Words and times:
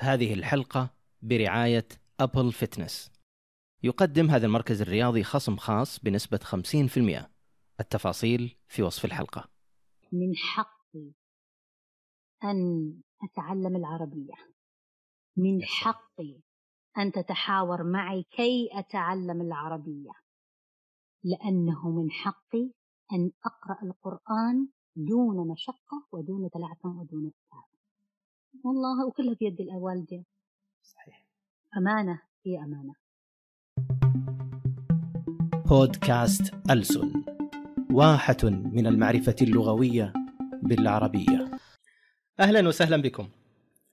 هذه 0.00 0.34
الحلقة 0.34 0.90
برعاية 1.22 1.88
أبل 2.20 2.52
فتنس 2.52 3.12
يقدم 3.82 4.30
هذا 4.30 4.46
المركز 4.46 4.82
الرياضي 4.82 5.22
خصم 5.22 5.56
خاص 5.56 6.00
بنسبة 6.00 6.38
50% 6.38 7.28
التفاصيل 7.80 8.56
في 8.68 8.82
وصف 8.82 9.04
الحلقة. 9.04 9.48
من 10.12 10.36
حقي 10.36 11.12
أن 12.44 12.94
أتعلم 13.22 13.76
العربية. 13.76 14.34
من 15.36 15.62
حقي 15.62 16.40
أن 16.98 17.12
تتحاور 17.12 17.82
معي 17.82 18.22
كي 18.22 18.68
أتعلم 18.72 19.40
العربية. 19.40 20.12
لأنه 21.24 21.90
من 21.90 22.10
حقي 22.10 22.72
أن 23.12 23.30
أقرأ 23.44 23.88
القرآن 23.90 24.68
دون 24.96 25.48
مشقة 25.48 26.06
ودون 26.12 26.50
تلعثم 26.50 26.98
ودون 26.98 27.32
تعب 27.50 27.69
والله 28.54 29.06
وكلها 29.06 29.34
بيد 29.40 29.60
الوالدين 29.60 30.24
صحيح. 30.82 31.26
أمانة 31.76 32.22
هي 32.46 32.58
أمانة. 32.58 32.94
بودكاست 35.68 36.54
ألسن 36.70 37.24
واحة 37.90 38.36
من 38.44 38.86
المعرفة 38.86 39.36
اللغوية 39.42 40.12
بالعربية. 40.62 41.50
أهلا 42.40 42.68
وسهلا 42.68 42.96
بكم. 42.96 43.28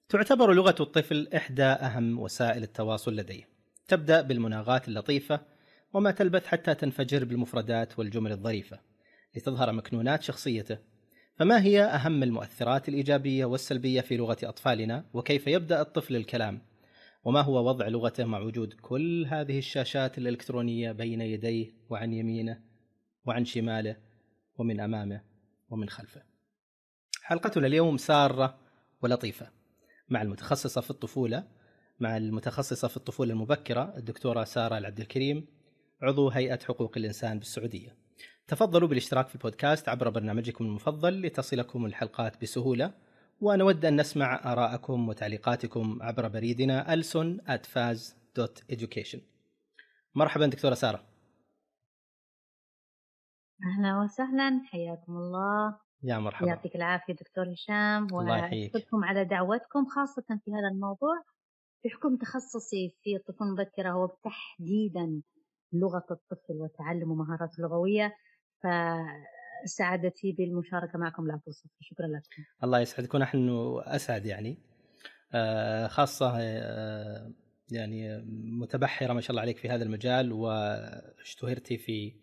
تعتبر 0.10 0.54
لغة 0.54 0.76
الطفل 0.80 1.28
إحدى 1.36 1.64
أهم 1.64 2.20
وسائل 2.20 2.64
التواصل 2.64 3.16
لديه. 3.16 3.50
تبدأ 3.88 4.22
بالمناغات 4.22 4.88
اللطيفة 4.88 5.42
وما 5.94 6.12
تلبث 6.12 6.46
حتى 6.46 6.76
تنفجر 6.76 7.26
بالمفردات 7.26 8.00
والجمل 8.00 8.32
الظريفة 8.32 8.80
لتظهر 9.36 9.72
مكنونات 9.72 10.24
شخصيته 10.24 10.78
فما 11.38 11.64
هي 11.64 11.84
أهم 11.84 12.24
المؤثرات 12.24 12.90
الإيجابية 12.90 13.46
والسلبية 13.46 14.02
في 14.02 14.18
لغة 14.18 14.38
أطفالنا؟ 14.44 15.06
وكيف 15.14 15.48
يبدأ 15.48 15.82
الطفل 15.82 16.16
الكلام؟ 16.16 16.62
وما 17.24 17.42
هو 17.42 17.68
وضع 17.68 17.88
لغته 17.88 18.26
مع 18.26 18.40
وجود 18.40 18.74
كل 18.74 19.26
هذه 19.26 19.58
الشاشات 19.58 20.18
الإلكترونية 20.18 20.92
بين 20.92 21.22
يديه 21.22 21.72
وعن 21.90 22.14
يمينه 22.14 22.62
وعن 23.26 23.46
شماله 23.46 23.98
ومن 24.58 24.80
أمامه 24.80 25.22
ومن 25.70 25.90
خلفه؟ 25.90 26.22
حلقتنا 27.24 27.68
اليوم 27.68 27.98
سارة 27.98 28.60
ولطيفة 29.02 29.50
مع 30.10 30.22
المتخصصة 30.22 30.82
في 30.82 30.90
الطفولة 30.90 31.44
مع 32.00 32.18
المتخصصة 32.18 32.88
في 32.88 32.98
الطفولة 32.98 33.34
المبكرة 33.34 33.94
الدكتورة 33.98 34.44
سارة 34.44 34.78
العبد 34.78 35.00
الكريم 35.00 35.48
عضو 36.02 36.30
هيئة 36.30 36.60
حقوق 36.60 36.98
الإنسان 36.98 37.40
بالسعودية. 37.40 38.07
تفضلوا 38.48 38.88
بالاشتراك 38.88 39.28
في 39.28 39.36
البودكاست 39.36 39.90
عبر 39.90 40.10
برنامجكم 40.10 40.66
المفضل 40.66 41.22
لتصلكم 41.22 41.86
الحلقات 41.86 42.42
بسهولة 42.42 42.94
ونود 43.42 43.86
أن 43.86 44.00
نسمع 44.00 44.52
آراءكم 44.54 45.10
وتعليقاتكم 45.10 46.00
عبر 46.02 46.28
بريدنا 46.28 46.94
ألسن 46.94 47.40
education. 48.72 49.20
مرحبا 50.16 50.46
دكتورة 50.46 50.74
سارة. 50.74 51.04
أهلا 53.64 54.04
وسهلا 54.04 54.62
حياكم 54.66 55.18
الله. 55.18 55.80
يا 56.04 56.18
مرحبا. 56.20 56.48
يعطيك 56.48 56.76
العافية 56.76 57.14
دكتور 57.14 57.54
هشام. 57.54 58.08
وأشكركم 58.14 59.04
على 59.04 59.26
دعوتكم 59.26 59.86
خاصة 59.86 60.40
في 60.46 60.52
هذا 60.52 60.68
الموضوع. 60.72 61.24
بحكم 61.86 62.18
تخصصي 62.18 62.96
في 63.04 63.16
الطفولة 63.16 63.50
المبكرة 63.50 63.92
هو 63.92 64.18
تحديدا 64.24 65.22
لغة 65.74 66.06
الطفل 66.12 66.54
وتعلم 66.54 67.18
مهاراته 67.18 67.56
اللغوية 67.60 68.16
فسعادتي 68.64 70.32
بالمشاركة 70.32 71.00
معكم 71.00 71.28
لا 71.28 71.40
توصف 71.46 71.70
شكرا 71.82 72.08
لكم 72.08 72.44
الله 72.64 72.80
يسعدك. 72.80 73.14
ونحن 73.14 73.50
أسعد 73.86 74.26
يعني. 74.26 74.58
آه، 75.34 75.88
خاصة 75.88 76.34
آه، 76.40 77.32
يعني 77.72 78.26
متبحرة 78.62 79.14
ما 79.14 79.22
شاء 79.22 79.32
الله 79.32 79.42
عليك 79.42 79.58
في 79.58 79.70
هذا 79.70 79.84
المجال 79.84 80.32
واشتهرتي 80.32 81.78
في 81.78 82.14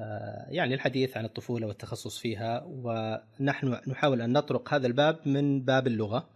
آه، 0.00 0.46
يعني 0.48 0.74
الحديث 0.74 1.16
عن 1.16 1.24
الطفولة 1.24 1.66
والتخصص 1.66 2.18
فيها. 2.18 2.62
ونحن 2.66 3.80
نحاول 3.88 4.22
أن 4.22 4.32
نطرق 4.32 4.74
هذا 4.74 4.86
الباب 4.86 5.28
من 5.28 5.64
باب 5.64 5.86
اللغة 5.86 6.30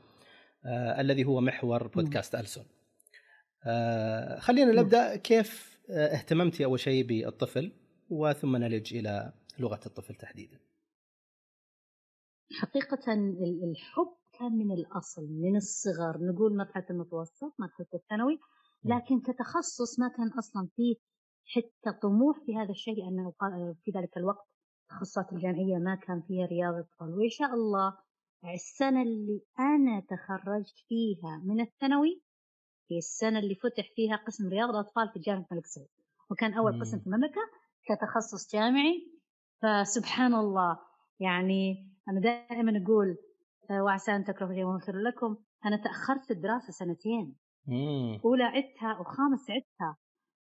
الذي 0.99 1.25
هو 1.25 1.41
محور 1.41 1.87
بودكاست 1.89 2.35
ألسون 2.35 2.65
خلينا 4.39 4.73
نبدأ. 4.73 5.17
كيف 5.17 5.79
اهتممتي 5.91 6.65
أول 6.65 6.81
شيء 6.81 7.07
بالطفل؟ 7.07 7.73
وثم 8.13 8.57
نلج 8.57 8.95
إلى 8.95 9.33
لغة 9.59 9.81
الطفل 9.87 10.15
تحديدا. 10.15 10.59
حقيقة 12.53 13.13
الحب 13.71 14.15
كان 14.33 14.53
من 14.53 14.73
الأصل 14.73 15.23
من 15.31 15.57
الصغر. 15.57 16.19
نقول 16.21 16.57
مرحله 16.57 16.87
المتوسط 16.91 17.55
مرحله 17.59 17.87
الثانوي 17.95 18.39
لكن 18.85 19.21
كتخصص 19.21 19.99
ما 19.99 20.09
كان 20.09 20.29
أصلا 20.39 20.69
فيه 20.77 20.97
حتى 21.45 21.99
طموح 22.03 22.37
في 22.47 22.57
هذا 22.57 22.71
الشيء 22.71 22.95
لأنه 23.05 23.33
في 23.85 23.91
ذلك 23.91 24.17
الوقت 24.17 24.47
التخصصات 24.83 25.33
الجامعية 25.33 25.79
ما 25.79 25.95
كان 25.95 26.23
فيها 26.23 26.47
رياضة 26.47 26.81
اطفال 26.81 27.15
وإن 27.19 27.29
شاء 27.31 27.55
الله 27.55 27.99
السنة 28.55 29.03
اللي 29.03 29.43
أنا 29.59 30.01
تخرجت 30.01 30.79
فيها 30.89 31.43
من 31.45 31.61
الثانوي 31.61 32.23
هي 32.91 32.99
السنة 32.99 33.39
اللي 33.39 33.55
فتح 33.55 33.93
فيها 33.97 34.17
قسم 34.17 34.49
رياضة 34.49 34.71
الاطفال 34.71 35.09
في 35.13 35.19
جامعة 35.19 35.47
الملك 35.53 35.67
سعود. 35.67 35.89
وكان 36.31 36.55
أول 36.55 36.81
قسم 36.81 36.99
في 36.99 37.07
المملكة 37.07 37.41
كتخصص 37.89 38.53
جامعي. 38.55 39.13
فسبحان 39.63 40.35
الله 40.35 40.79
يعني 41.21 41.91
أنا 42.09 42.21
دائما 42.21 42.83
أقول 42.85 43.17
آه، 43.71 43.83
وعسى 43.83 44.17
أن 44.17 44.25
تكرهوا 44.25 44.55
شيئا 44.55 44.67
ويغفر 44.67 44.97
لكم 44.97 45.37
أنا 45.67 45.77
تأخرت 45.77 46.25
في 46.25 46.33
الدراسة 46.33 46.71
سنتين. 46.71 47.37
أولى 48.25 48.45
عدتها 48.45 48.99
وخامس 49.01 49.51
عدتها. 49.51 49.97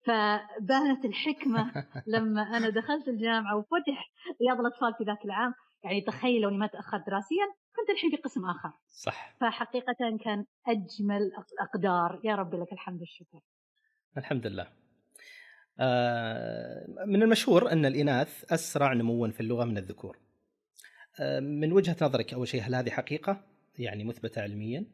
فبانت 0.05 1.05
الحكمة 1.05 1.71
لما 2.13 2.41
أنا 2.41 2.69
دخلت 2.69 3.07
الجامعة 3.07 3.57
وفتح 3.57 4.11
رياض 4.41 4.59
الأطفال 4.59 4.93
في 4.97 5.03
ذاك 5.03 5.25
العام. 5.25 5.53
يعني 5.83 6.01
تخيل 6.01 6.41
لو 6.41 6.49
ما 6.49 6.67
تأخرت 6.67 7.05
دراسيا 7.07 7.45
كنت 7.75 7.89
الحين 7.89 8.09
في 8.09 8.17
قسم 8.17 8.45
آخر. 8.45 8.71
صح. 8.87 9.35
فحقيقة 9.41 10.17
كان 10.23 10.45
أجمل 10.67 11.31
أقدار. 11.59 12.21
يا 12.23 12.35
رب 12.35 12.55
لك 12.55 12.73
الحمد 12.73 12.99
والشكر. 12.99 13.39
الحمد 14.17 14.47
لله. 14.47 14.82
من 17.07 17.23
المشهور 17.23 17.71
أن 17.71 17.85
الإناث 17.85 18.53
أسرع 18.53 18.93
نموا 18.93 19.27
في 19.27 19.39
اللغة 19.39 19.65
من 19.65 19.77
الذكور. 19.77 20.19
آه، 21.19 21.39
من 21.39 21.71
وجهة 21.71 21.95
نظرك 22.01 22.33
أول 22.33 22.47
شيء 22.47 22.61
هل 22.61 22.75
هذه 22.75 22.89
حقيقة 22.89 23.43
يعني 23.77 24.03
مثبتة 24.03 24.41
علميا؟ 24.41 24.85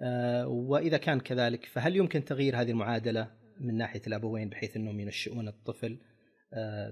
آه، 0.00 0.48
وإذا 0.48 0.96
كان 0.96 1.20
كذلك 1.20 1.64
فهل 1.64 1.96
يمكن 1.96 2.24
تغيير 2.24 2.60
هذه 2.60 2.70
المعادلة 2.70 3.30
من 3.60 3.76
ناحية 3.76 4.02
الابوين 4.06 4.48
بحيث 4.48 4.76
أنهم 4.76 5.00
ينشئون 5.00 5.48
الطفل 5.48 5.98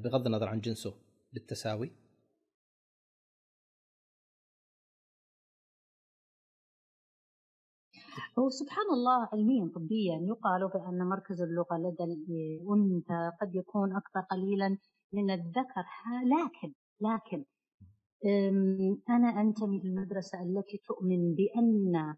بغض 0.04 0.26
النظر 0.26 0.48
عن 0.48 0.60
جنسه 0.60 0.94
بالتساوي؟ 1.32 1.90
هو 8.38 8.48
سبحان 8.48 8.90
الله 8.90 9.28
علميا 9.32 9.70
طبيا 9.74 10.18
يقال 10.22 10.68
بأن 10.68 11.08
مركز 11.08 11.42
اللغة 11.42 11.76
لدى 11.76 12.04
الأنثى 12.04 13.32
قد 13.40 13.54
يكون 13.54 13.96
أكثر 13.96 14.20
قليلا 14.20 14.78
من 15.12 15.30
الذكر. 15.30 15.84
لكن 16.24 16.74
لكن 17.00 17.44
أنا 19.08 19.40
أنتمي 19.40 19.80
للمدرسة 19.80 20.42
التي 20.42 20.78
تؤمن 20.88 21.34
بأن 21.34 22.16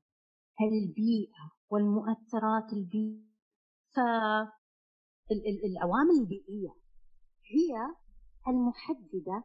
البيئة 0.60 1.50
والمؤثرات 1.70 2.72
البيئة 2.72 3.20
فالعوامل 5.28 6.20
البيئية 6.20 6.74
هي 7.44 7.94
المحددة 8.48 9.44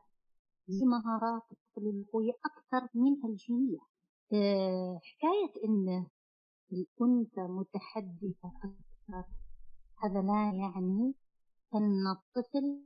لمهارات 0.68 1.44
الطفل 1.52 1.88
اللغوية 1.90 2.34
أكثر 2.46 2.90
من 2.94 3.26
الجينية. 3.30 3.80
أه، 4.34 5.00
حكاية 5.04 5.54
أن 5.70 6.06
الأنثى 6.72 7.42
متحدثة 7.42 8.54
أكثر 8.64 9.26
هذا 10.04 10.22
لا 10.22 10.52
يعني 10.54 11.14
أن 11.76 12.08
الطفل 12.08 12.86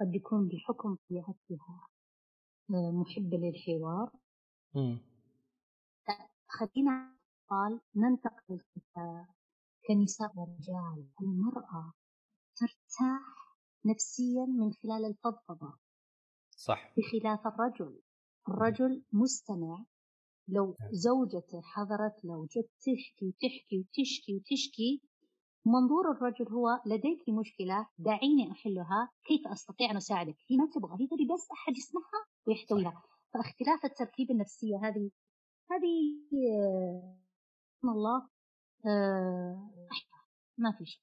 قد 0.00 0.14
يكون 0.14 0.48
بحكم 0.48 0.94
طبيعتها 0.94 1.88
محبة 2.70 3.36
للحوار. 3.36 4.12
خلينا 6.48 7.16
قال 7.48 7.80
ننتقل 7.96 8.60
كنساء 9.88 10.32
ورجال. 10.36 11.08
المرأة 11.20 11.92
ترتاح 12.56 13.56
نفسيا 13.84 14.44
من 14.44 14.72
خلال 14.72 15.04
الفضفضة. 15.04 15.78
صح. 16.50 16.94
بخلاف 16.96 17.46
الرجل. 17.46 18.02
الرجل 18.48 19.02
مستمع. 19.12 19.84
لو 20.48 20.76
نعم. 20.80 20.92
زوجته 20.92 21.62
حضرت 21.62 22.24
له 22.24 22.36
وجت 22.36 22.70
تحكي 22.80 23.26
وتحكي 23.26 23.78
وتشكي 23.78 24.36
وتشكي 24.36 25.02
منظور 25.66 26.10
الرجل 26.10 26.48
هو 26.52 26.68
لديك 26.86 27.28
مشكلة 27.28 27.86
دعيني 27.98 28.52
أحلها 28.52 29.10
كيف 29.24 29.46
أستطيع 29.46 29.90
أن 29.90 29.96
أساعدك؟ 29.96 30.36
هي 30.50 30.56
ما 30.56 30.70
تبغى 30.74 31.02
هي 31.02 31.06
تبي 31.06 31.34
بس 31.34 31.48
أحد 31.52 31.76
يسمعها 31.76 32.26
ويحتويها. 32.46 33.02
فاختلاف 33.34 33.84
التركيبة 33.84 34.34
النفسية 34.34 34.76
هذه 34.76 35.10
هذه 35.70 36.16
آه، 36.52 37.16
الله 37.84 38.28
آه، 38.86 39.70
ما 40.58 40.72
في 40.78 40.84
شيء. 40.86 41.02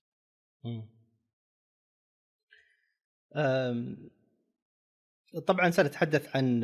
طبعا 5.47 5.69
سنتحدث 5.69 6.35
عن 6.35 6.63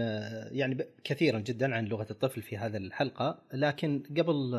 يعني 0.52 0.86
كثيرا 1.04 1.40
جدا 1.40 1.76
عن 1.76 1.86
لغة 1.86 2.08
الطفل 2.12 2.42
في 2.42 2.58
هذه 2.58 2.78
الحلقة 2.78 3.44
لكن 3.54 4.04
قبل 4.18 4.56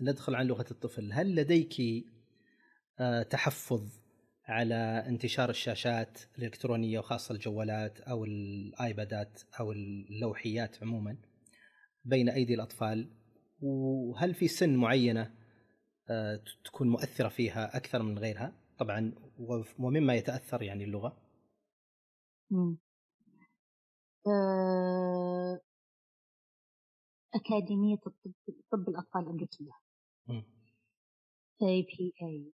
ندخل 0.00 0.34
عن 0.34 0.46
لغة 0.46 0.66
الطفل 0.70 1.12
هل 1.12 1.34
لديك 1.34 2.06
آه، 3.00 3.22
تحفظ 3.22 4.00
على 4.44 5.04
انتشار 5.06 5.50
الشاشات 5.50 6.18
الإلكترونية 6.38 6.98
وخاصة 6.98 7.34
الجوالات 7.34 8.00
أو 8.00 8.24
الآيبادات 8.24 9.42
أو 9.60 9.72
اللوحيات 9.72 10.82
عموما 10.82 11.16
بين 12.04 12.28
أيدي 12.28 12.54
الأطفال؟ 12.54 13.10
وهل 13.60 14.34
في 14.34 14.48
سن 14.48 14.76
معينة 14.76 15.34
آه، 16.10 16.40
تكون 16.64 16.88
مؤثرة 16.88 17.28
فيها 17.28 17.76
أكثر 17.76 18.02
من 18.02 18.18
غيرها؟ 18.18 18.52
طبعا 18.78 19.12
ومما 19.78 20.14
يتأثر 20.14 20.62
يعني 20.62 20.84
اللغة؟ 20.84 21.16
آه، 22.52 22.76
أكاديمية 27.34 27.94
الطب 27.94 28.32
طب 28.72 28.88
الأطفال 28.88 29.22
الأمريكية 29.22 29.72
اي 31.62 32.52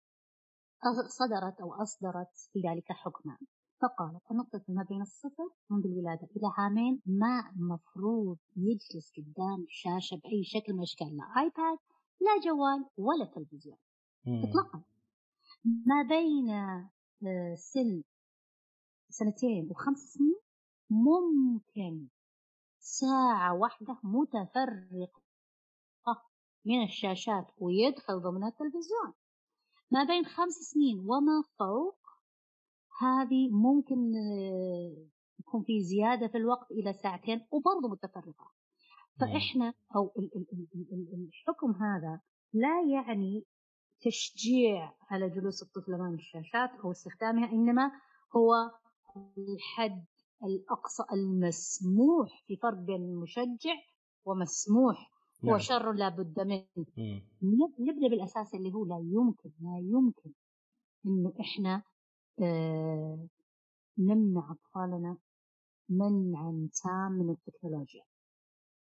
صدرت 1.07 1.61
أو 1.61 1.73
أصدرت 1.73 2.49
في 2.53 2.59
ذلك 2.59 2.91
حكما. 2.91 3.37
فقالت 3.81 4.21
أن 4.31 4.39
الطفل 4.39 4.73
ما 4.73 4.83
بين 4.89 5.01
الصفر 5.01 5.49
منذ 5.69 5.85
الولادة 5.85 6.27
إلى 6.35 6.47
عامين 6.57 7.01
ما 7.05 7.53
مفروض 7.55 8.37
يجلس 8.55 9.13
قدام 9.17 9.65
شاشة 9.69 10.15
بأي 10.23 10.43
شكل 10.43 10.73
من 10.73 10.79
الأشكال 10.79 11.17
لا 11.17 11.23
آيباد 11.41 11.77
لا 12.21 12.33
جوال 12.45 12.85
ولا 12.97 13.25
تلفزيون. 13.25 13.77
إطلاقا. 14.27 14.83
ما 15.65 16.03
بين 16.09 16.49
آه، 16.49 17.55
سن 17.55 18.03
سنتين 19.09 19.67
وخمس 19.71 19.99
سنين 19.99 20.39
ممكن. 20.91 22.07
ساعة 22.79 23.53
واحدة 23.53 23.97
متفرقة 24.03 25.21
من 26.65 26.83
الشاشات 26.83 27.47
ويدخل 27.57 28.19
ضمن 28.21 28.43
التلفزيون. 28.43 29.13
ما 29.91 30.03
بين 30.03 30.25
خمس 30.25 30.53
سنين 30.53 30.99
وما 30.99 31.43
فوق 31.59 31.97
هذه 33.01 33.49
ممكن 33.49 34.15
آه، 34.15 35.07
يكون 35.39 35.63
في 35.63 35.83
زيادة 35.83 36.27
في 36.27 36.37
الوقت 36.37 36.71
إلى 36.71 36.93
ساعتين 36.93 37.47
وبرضه 37.51 37.89
متفرقة. 37.89 38.51
فإحنا 39.19 39.73
أو 39.95 40.13
الحكم 41.13 41.71
هذا 41.71 42.21
لا 42.53 42.81
يعني 42.93 43.45
تشجيع 44.01 44.93
على 45.09 45.29
جلوس 45.29 45.63
الطفل 45.63 45.93
أمام 45.93 46.13
الشاشات 46.13 46.69
أو 46.83 46.91
استخدامها 46.91 47.51
إنما 47.51 47.91
هو 48.35 48.53
الحد 49.37 50.05
الأقصى 50.43 51.03
المسموح 51.11 52.43
في 52.47 52.57
فرق 52.57 52.77
بين 52.77 53.01
المشجع 53.01 53.75
ومسموح. 54.25 55.11
هو 55.45 55.49
نعم. 55.49 55.59
شر 55.59 55.91
لا 55.91 56.09
بد 56.09 56.39
منه. 56.39 56.85
نبدأ 57.79 58.07
بالأساس 58.09 58.55
اللي 58.55 58.73
هو 58.73 58.85
لا 58.85 58.97
يمكن 58.97 59.51
لا 59.61 59.79
يمكن 59.79 60.31
إنه 61.05 61.33
إحنا 61.39 61.83
آه 62.41 63.27
نمنع 63.97 64.51
أطفالنا 64.51 65.17
منعا 65.89 66.69
تام 66.83 67.11
من 67.11 67.29
التكنولوجيا. 67.29 68.03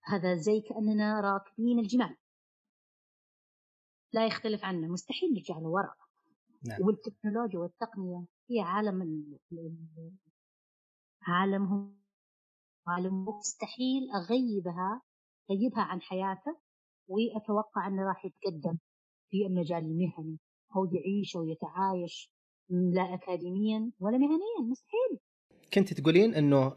هذا 0.03 0.35
زي 0.35 0.61
كأننا 0.61 1.19
راكبين 1.21 1.79
الجمال. 1.79 2.15
لا 4.13 4.25
يختلف 4.25 4.63
عنا 4.65 4.87
مستحيل 4.87 5.33
نرجع 5.33 5.59
لورا 5.59 5.93
نعم. 6.63 6.81
والتكنولوجيا 6.81 7.59
والتقنية 7.59 8.25
هي 8.49 8.59
عالم 8.59 9.01
عالمهم 11.25 11.97
عالم 12.87 13.25
مستحيل 13.25 14.09
أغيبها 14.15 15.01
أغيبها 15.51 15.83
عن 15.83 16.01
حياته 16.01 16.57
وأتوقع 17.07 17.87
أنه 17.87 18.03
راح 18.03 18.25
يتقدم 18.25 18.77
في 19.29 19.45
المجال 19.45 19.85
المهني. 19.85 20.39
أو 20.75 20.85
يعيش 20.85 21.35
أو 21.35 21.45
يتعايش 21.45 22.31
لا 22.69 23.13
اكاديميا 23.13 23.91
ولا 23.99 24.17
مهنيا 24.17 24.71
مستحيل. 24.71 25.19
كنت 25.73 25.93
تقولين 25.93 26.35
إنه 26.35 26.73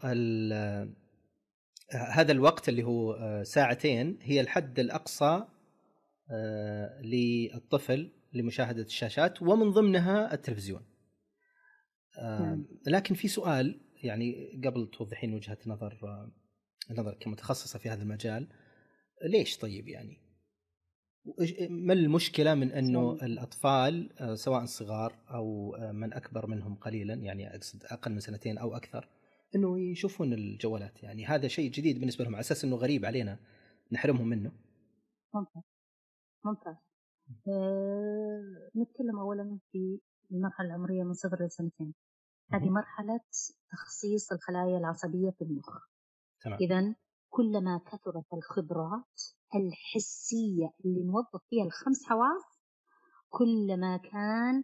هذا 1.91 2.31
الوقت 2.31 2.69
اللي 2.69 2.83
هو 2.83 3.15
ساعتين 3.43 4.19
هي 4.21 4.41
الحد 4.41 4.79
الأقصى 4.79 5.45
آه، 6.31 7.01
للطفل 7.01 8.11
لمشاهدة 8.33 8.81
الشاشات 8.81 9.41
ومن 9.41 9.71
ضمنها 9.71 10.33
التلفزيون. 10.33 10.81
نعم. 12.17 12.65
لكن 12.87 13.15
في 13.15 13.27
سؤال 13.27 13.88
يعني 14.03 14.61
قبل 14.65 14.87
توضحين 14.87 15.33
وجهة 15.33 15.57
نظر 15.67 16.27
نظرك 16.91 17.17
كمتخصصة 17.17 17.79
في 17.79 17.89
هذا 17.89 18.03
المجال 18.03 18.47
ليش 19.23 19.57
طيب 19.57 19.87
يعني؟ 19.87 20.17
ما 21.69 21.93
المشكلة 21.93 22.55
من 22.55 22.71
أنه 22.71 23.13
الأطفال 23.13 24.13
آه، 24.19 24.35
سواء 24.35 24.65
صغار 24.65 25.13
أو 25.29 25.75
من 25.91 26.13
أكبر 26.13 26.47
منهم 26.47 26.75
قليلا 26.75 27.13
يعني 27.13 27.55
أقصد 27.55 27.83
أقل 27.83 28.11
من 28.11 28.19
سنتين 28.19 28.57
أو 28.57 28.75
أكثر 28.75 29.09
أنه 29.55 29.79
يشوفون 29.79 30.33
الجوالات 30.33 31.03
يعني 31.03 31.25
هذا 31.25 31.47
شيء 31.47 31.71
جديد 31.71 31.99
بالنسبة 31.99 32.23
لهم 32.23 32.35
على 32.35 32.41
أساس 32.41 32.65
أنه 32.65 32.75
غريب 32.75 33.05
علينا 33.05 33.39
نحرمهم 33.91 34.27
منه. 34.27 34.51
ممتاز 35.33 35.63
ممتاز. 36.45 36.75
أه 37.47 38.69
نتكلم 38.75 39.19
اولا 39.19 39.59
في 39.71 39.99
المرحلة 40.31 40.67
العمرية 40.67 41.03
من 41.03 41.13
صفر 41.13 41.45
لسنتين. 41.45 41.93
هذه 42.51 42.69
مرحلة 42.69 43.19
تخصيص 43.71 44.31
الخلايا 44.31 44.77
العصبية 44.77 45.29
في 45.29 45.41
المخ. 45.43 45.77
إذا 46.61 46.95
كلما 47.29 47.77
كثرت 47.85 48.33
الخبرات 48.33 49.21
الحسية 49.55 50.73
اللي 50.85 51.03
نوظف 51.03 51.41
فيها 51.49 51.65
الخمس 51.65 52.05
حواس 52.05 52.43
كلما 53.29 53.97
كان 53.97 54.63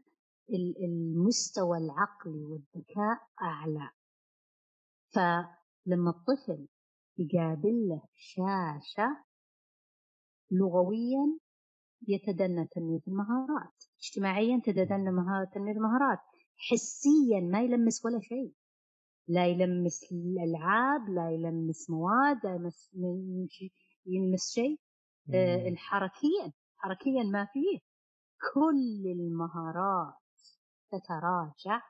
المستوى 0.84 1.78
العقلي 1.78 2.44
والذكاء 2.46 3.28
أعلى. 3.42 3.90
فلما 5.14 6.10
الطفل 6.10 6.68
يقابل 7.18 7.88
له 7.90 8.02
شاشة 8.16 9.24
لغويا 10.52 11.40
يتدنى 12.08 12.68
تنمية 12.68 13.02
المهارات. 13.08 13.74
اجتماعيا 14.00 14.62
تتدنى 14.66 15.12
مهارة 15.12 15.46
تنمية 15.54 15.72
المهارات. 15.72 16.20
حسيا 16.58 17.40
ما 17.40 17.62
يلمس 17.62 18.06
ولا 18.06 18.20
شيء. 18.20 18.54
لا 19.28 19.48
يلمس 19.48 20.04
الألعاب 20.12 21.10
لا 21.10 21.32
يلمس 21.32 21.90
مواد 21.90 22.46
لا 22.46 22.56
يلمس 22.56 22.96
يلمس 24.06 24.52
شيء. 24.54 24.80
آه 25.34 25.68
الحركيا 25.68 26.54
حركيا 26.78 27.24
ما 27.24 27.46
فيه. 27.54 27.80
كل 28.54 29.04
المهارات 29.06 30.14
تتراجع 30.92 31.82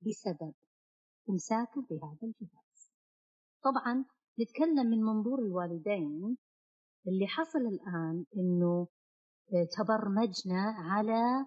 بسبب 0.00 0.54
امساكه 1.30 1.82
بهذا 1.90 2.18
الجهاز. 2.22 2.92
طبعا 3.64 4.04
نتكلم 4.40 4.86
من 4.86 5.02
منظور 5.02 5.38
الوالدين. 5.38 6.36
اللي 7.08 7.26
حصل 7.26 7.58
الآن 7.58 8.24
إنه 8.36 8.88
آه، 9.54 9.68
تبرمجنا 9.78 10.74
على 10.78 11.46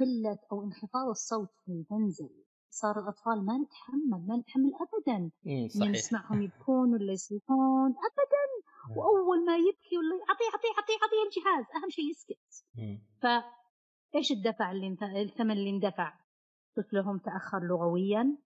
قلة 0.00 0.38
أو 0.52 0.64
انخفاض 0.64 1.08
الصوت 1.08 1.48
في 1.64 1.72
المنزل 1.72 2.44
صار 2.70 2.98
الأطفال 3.02 3.44
ما 3.46 3.58
نتحمل 3.58 4.26
ما 4.26 4.36
نتحمل 4.36 4.72
أبدا. 4.84 5.30
صحيح. 5.68 5.90
نسمعهم 5.90 6.42
يبكون 6.42 6.92
ولا 6.92 7.12
يصيحون 7.12 7.90
أبدا. 7.90 8.44
وأول 8.96 9.44
ما 9.46 9.56
يبكي 9.56 9.98
ولا 9.98 10.14
أعطيه 10.30 10.50
أعطيه 10.54 10.72
أعطيه 10.78 10.98
أعطيه 11.02 11.22
الجهاز. 11.26 11.64
أهم 11.82 11.90
شيء 11.90 12.10
يسكت. 12.10 12.64
فإيش 13.22 14.32
الدفع 14.32 14.72
اللي 14.72 14.96
الثمن 15.22 15.50
اللي 15.50 15.70
اندفع؟ 15.70 16.12
طفلهم 16.76 17.18
تأخر 17.18 17.60
لغويا 17.62 18.38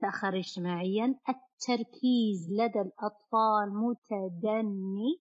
تأخر 0.00 0.38
اجتماعيا. 0.38 1.04
التركيز 1.28 2.48
لدى 2.50 2.80
الأطفال 2.80 3.68
متدني. 3.74 5.20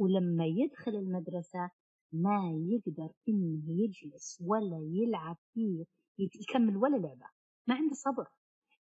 ولما 0.00 0.44
يدخل 0.46 0.94
المدرسة 0.94 1.70
ما 2.12 2.52
يقدر 2.68 3.12
إنه 3.28 3.62
يجلس 3.68 4.42
ولا 4.46 4.78
يلعب 4.82 5.36
فيه 5.54 5.84
يكمل 6.18 6.76
ولا 6.76 6.96
لعبة. 6.96 7.26
ما 7.66 7.74
عنده 7.74 7.94
صبر. 7.94 8.28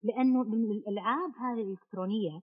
لأنه 0.04 0.42
الألعاب 0.42 1.32
هذه 1.42 1.62
الإلكترونية 1.62 2.42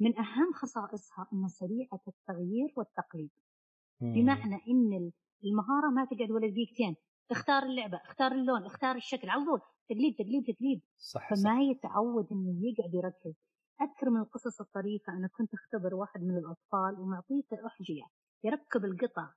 من 0.00 0.18
أهم 0.18 0.52
خصائصها 0.52 1.28
انها 1.32 1.48
سريعة 1.48 2.00
التغيير 2.08 2.72
والتقليد. 2.76 3.30
بمعنى 4.00 4.54
إن 4.54 5.12
المهارة 5.44 5.90
ما 5.94 6.04
تقعد 6.04 6.30
ولا 6.30 6.48
دقيقتين. 6.48 6.96
اختار 7.30 7.62
اللعبة 7.62 7.96
اختار 7.96 8.32
اللون 8.32 8.64
اختار 8.64 8.96
الشكل 8.96 9.28
على 9.30 9.44
طول. 9.44 9.60
تقليد 9.88 10.14
تقليد 10.14 10.56
تقليد. 10.56 10.80
صح 10.98 11.28
فما 11.28 11.36
صح. 11.36 11.58
يتعود 11.70 12.26
إنه 12.32 12.60
يقعد 12.62 12.94
يركز. 12.94 13.34
أذكر 13.82 14.10
من 14.10 14.20
القصص 14.20 14.60
الطريفة 14.60 15.12
أنا 15.12 15.28
كنت 15.28 15.54
أختبر 15.54 15.94
واحد 15.94 16.20
من 16.22 16.36
الأطفال 16.36 17.00
ومعطيته 17.00 17.66
أحجية. 17.66 18.04
يركب 18.44 18.84
القطع 18.84 19.32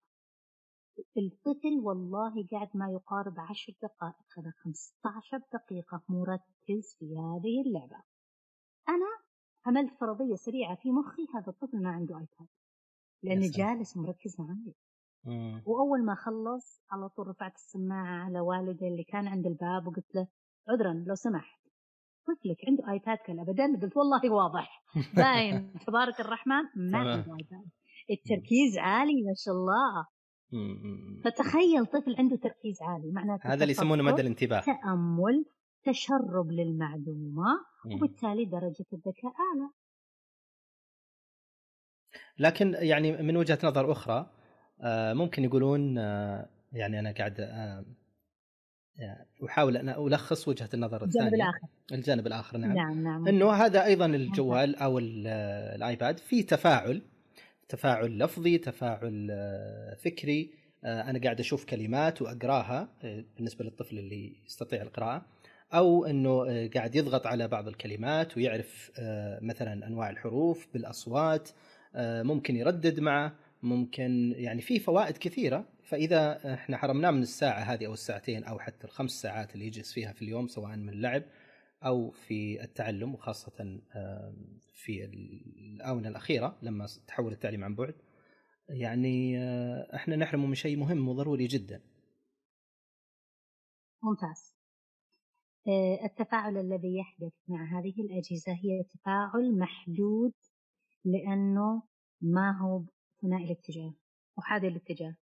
الطفل 1.17 1.79
والله 1.83 2.47
قعد 2.51 2.69
ما 2.73 2.91
يقارب 2.91 3.39
عشر 3.39 3.73
دقائق. 3.81 4.39
هذا 4.39 4.51
15 4.63 5.37
دقيقة 5.53 6.01
مركز 6.09 6.95
في 6.99 7.05
هذه 7.05 7.61
اللعبة. 7.65 8.03
أنا 8.89 9.09
عملت 9.65 9.93
فرضية 9.99 10.35
سريعة 10.35 10.75
في 10.75 10.91
مخي. 10.91 11.27
هذا 11.35 11.47
الطفل 11.47 11.83
ما 11.83 11.89
عنده 11.89 12.15
آيباد 12.15 12.47
لأنه 13.23 13.51
جالس 13.51 13.97
مركز 13.97 14.35
معي. 14.39 14.73
وأول 15.65 16.05
ما 16.05 16.15
خلص 16.15 16.83
على 16.91 17.09
طول 17.09 17.27
رفعت 17.27 17.55
السماعة 17.55 18.25
على 18.25 18.39
والدي 18.39 18.87
اللي 18.87 19.03
كان 19.03 19.27
عند 19.27 19.45
الباب 19.45 19.87
وقلت 19.87 20.15
له 20.15 20.27
عذرا 20.69 20.93
لو 21.07 21.15
سمحت. 21.15 21.61
طفلك 22.27 22.57
عنده 22.67 22.91
ايباد 22.91 23.17
كان 23.17 23.39
ابدا. 23.39 23.79
قلت 23.81 23.97
والله 23.97 24.33
واضح. 24.33 24.83
باين. 25.15 25.73
تبارك 25.87 26.19
الرحمن. 26.19 26.63
ما 26.91 26.97
عنده 26.97 27.35
ايباد 27.39 27.69
التركيز 28.11 28.77
عالي 28.77 29.23
ما 29.23 29.33
شاء 29.35 29.53
الله. 29.53 30.14
فتخيل 31.23 31.85
طفل 31.85 32.15
عنده 32.19 32.35
تركيز 32.35 32.81
عالي 32.81 33.11
معناته 33.11 33.47
هذا 33.47 33.63
اللي 33.63 33.71
يسمونه 33.71 34.03
مدى 34.03 34.21
الانتباه. 34.21 34.59
تأمل 34.61 35.45
تشرب 35.83 36.51
للمعلومة 36.51 37.45
وبالتالي 37.85 38.45
درجة 38.45 38.85
الذكاء 38.93 39.33
أعلى. 39.39 39.69
لكن 42.39 42.75
يعني 42.79 43.11
من 43.11 43.37
وجهة 43.37 43.59
نظر 43.63 43.91
أخرى 43.91 44.31
آه، 44.81 45.13
ممكن 45.13 45.43
يقولون 45.43 45.97
آه، 45.97 46.49
يعني 46.71 46.99
أنا 46.99 47.11
قاعد 47.11 47.39
آه، 47.39 47.85
أحاول 49.45 49.77
أن 49.77 49.89
ألخص 49.89 50.47
وجهة 50.47 50.69
النظر 50.73 51.03
الثانية. 51.03 51.27
الجانب 51.27 51.33
الآخر. 51.33 51.67
الجانب 51.91 52.27
الآخر 52.27 52.57
نعم. 52.57 52.75
نعم, 52.75 53.03
نعم. 53.03 53.27
إنه 53.27 53.51
هذا 53.51 53.85
أيضا 53.85 54.05
الجوال 54.05 54.75
أو 54.75 54.99
الآيباد 54.99 56.17
في 56.17 56.43
تفاعل 56.43 57.01
تفاعل 57.69 58.19
لفظي 58.19 58.57
تفاعل 58.57 59.27
آه، 59.31 59.95
فكري. 59.95 60.51
آه، 60.83 61.01
أنا 61.01 61.19
قاعد 61.19 61.39
أشوف 61.39 61.65
كلمات 61.65 62.21
وأقراها 62.21 62.89
آه، 63.03 63.25
بالنسبة 63.35 63.65
للطفل 63.65 63.99
اللي 63.99 64.35
يستطيع 64.45 64.81
القراءة. 64.81 65.25
أو 65.73 66.05
إنه 66.05 66.67
قاعد 66.67 66.95
يضغط 66.95 67.27
على 67.27 67.47
بعض 67.47 67.67
الكلمات 67.67 68.37
ويعرف 68.37 68.91
مثلا 69.41 69.87
أنواع 69.87 70.09
الحروف 70.09 70.67
بالأصوات 70.73 71.49
ممكن 71.97 72.55
يردد 72.55 72.99
معه 72.99 73.35
ممكن 73.63 74.33
يعني 74.37 74.61
في 74.61 74.79
فوائد 74.79 75.17
كثيرة. 75.17 75.65
فإذا 75.83 76.53
إحنا 76.53 76.77
حرمناه 76.77 77.11
من 77.11 77.21
الساعة 77.21 77.59
هذه 77.59 77.85
أو 77.85 77.93
الساعتين 77.93 78.43
أو 78.43 78.59
حتى 78.59 78.87
الخمس 78.87 79.11
ساعات 79.11 79.55
اللي 79.55 79.65
يجلس 79.67 79.93
فيها 79.93 80.11
في 80.11 80.21
اليوم 80.21 80.47
سواء 80.47 80.75
من 80.75 80.89
اللعب 80.89 81.23
أو 81.85 82.11
في 82.11 82.63
التعلم 82.63 83.13
وخاصة 83.13 83.81
في 84.73 85.05
الآونة 85.05 86.09
الأخيرة 86.09 86.57
لما 86.61 86.87
تحول 87.07 87.31
التعليم 87.31 87.63
عن 87.63 87.75
بعد 87.75 87.95
يعني 88.69 89.39
آه، 89.39 89.95
إحنا 89.95 90.15
نحرمه 90.15 90.45
من 90.45 90.55
شيء 90.55 90.77
مهم 90.77 91.07
وضروري 91.07 91.47
جدا. 91.47 91.81
ممتاز. 94.03 94.55
آه، 95.67 96.05
التفاعل 96.05 96.57
الذي 96.57 96.97
يحدث 96.97 97.33
مع 97.47 97.79
هذه 97.79 98.01
الأجهزة 98.01 98.51
هي 98.51 98.83
تفاعل 98.83 99.59
محدود 99.59 100.33
لأنه 101.05 101.83
ما 102.21 102.59
هو 102.61 102.83
ثنائي 103.21 103.45
الاتجاه 103.45 103.93
وحاد 104.37 104.63
الاتجاه. 104.63 105.15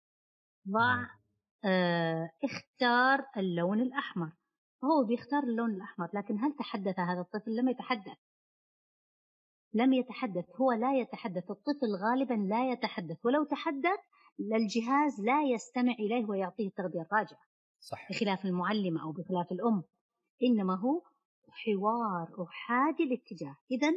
ضع 0.69 0.97
نعم. 0.97 1.07
آه 1.65 2.31
اختار 2.45 3.27
اللون 3.37 3.81
الأحمر 3.81 4.33
هو 4.85 5.05
بيختار 5.05 5.43
اللون 5.43 5.71
الأحمر 5.71 6.09
لكن 6.15 6.39
هل 6.39 6.53
تحدث 6.53 6.99
هذا 6.99 7.21
الطفل؟ 7.21 7.57
لم 7.57 7.69
يتحدث. 7.69 8.19
لم 9.75 9.93
يتحدث. 9.93 10.45
هو 10.57 10.73
لا 10.73 11.01
يتحدث. 11.01 11.51
الطفل 11.51 11.97
غالبا 12.03 12.35
لا 12.35 12.73
يتحدث. 12.73 13.27
ولو 13.27 13.45
تحدث 13.45 14.01
الجهاز 14.41 15.21
لا 15.21 15.43
يستمع 15.43 15.93
إليه 15.93 16.27
ويعطيه 16.27 16.69
التغذية 16.69 17.01
الراجعة. 17.01 17.41
صح. 17.81 18.11
بخلاف 18.11 18.45
المعلمة 18.45 19.03
أو 19.03 19.13
بخلاف 19.13 19.53
الأم. 19.53 19.83
إنما 20.43 20.75
هو 20.75 21.03
حوار 21.49 22.43
أحادي 22.43 23.03
الاتجاه. 23.03 23.57
إذا 23.71 23.89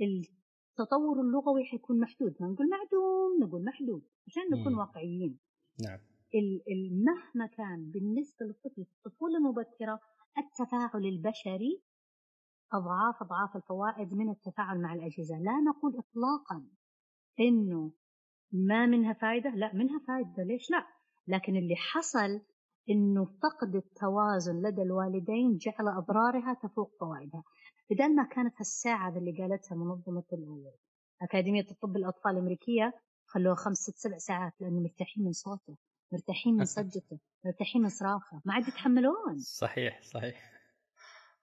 التطور 0.00 1.20
اللغوي 1.20 1.64
حيكون 1.64 2.00
محدود. 2.00 2.36
ما 2.40 2.48
نقول 2.48 2.68
معدوم 2.70 3.48
نقول 3.48 3.64
محدود. 3.64 4.02
عشان 4.26 4.42
نكون 4.52 4.74
واقعيين. 4.74 5.38
نعم. 5.84 5.98
مهما 7.04 7.46
كان 7.46 7.90
بالنسبة 7.90 8.46
للطفل 8.46 8.84
في 8.84 8.92
الطفولة 9.06 9.38
المبكرة 9.38 10.00
التفاعل 10.38 11.06
البشري 11.06 11.82
أضعاف 12.72 13.22
أضعاف 13.22 13.56
الفوائد 13.56 14.14
من 14.14 14.30
التفاعل 14.30 14.80
مع 14.82 14.94
الأجهزة. 14.94 15.38
لا 15.38 15.60
نقول 15.60 15.92
إطلاقا 15.98 16.66
إنه 17.40 17.92
ما 18.52 18.86
منها 18.86 19.12
فائدة 19.12 19.50
لا 19.50 19.74
منها 19.74 19.98
فائدة 20.08 20.42
ليش 20.42 20.70
لا؟ 20.70 20.86
لكن 21.26 21.56
اللي 21.56 21.76
حصل 21.76 22.40
إنه 22.90 23.24
فقد 23.24 23.74
التوازن 23.74 24.62
لدى 24.62 24.82
الوالدين 24.82 25.56
جعل 25.56 25.88
أضرارها 25.88 26.54
تفوق 26.62 26.90
فوائدها. 27.00 27.42
بدل 27.90 28.14
ما 28.16 28.24
كانت 28.24 28.54
هالساعة 28.58 29.18
اللي 29.18 29.38
قالتها 29.38 29.76
منظمة 29.76 30.24
أكاديمية 31.22 31.70
الطب 31.70 31.96
الأطفال 31.96 32.32
الأمريكية 32.32 32.92
خلوها 33.26 33.54
خمس 33.54 33.76
ست 33.76 33.96
سبع 33.96 34.18
ساعات 34.18 34.52
لأنه 34.60 34.80
مرتاحين 34.80 35.24
من 35.24 35.32
صوته. 35.32 35.76
مرتاحين 36.14 36.56
من 36.56 36.64
صجته 36.64 37.18
مرتاحين 37.44 37.82
من 37.82 37.88
صراخة. 37.88 38.42
ما 38.44 38.54
عاد 38.54 38.68
يتحملون. 38.68 39.38
صحيح 39.38 40.02
صحيح. 40.02 40.52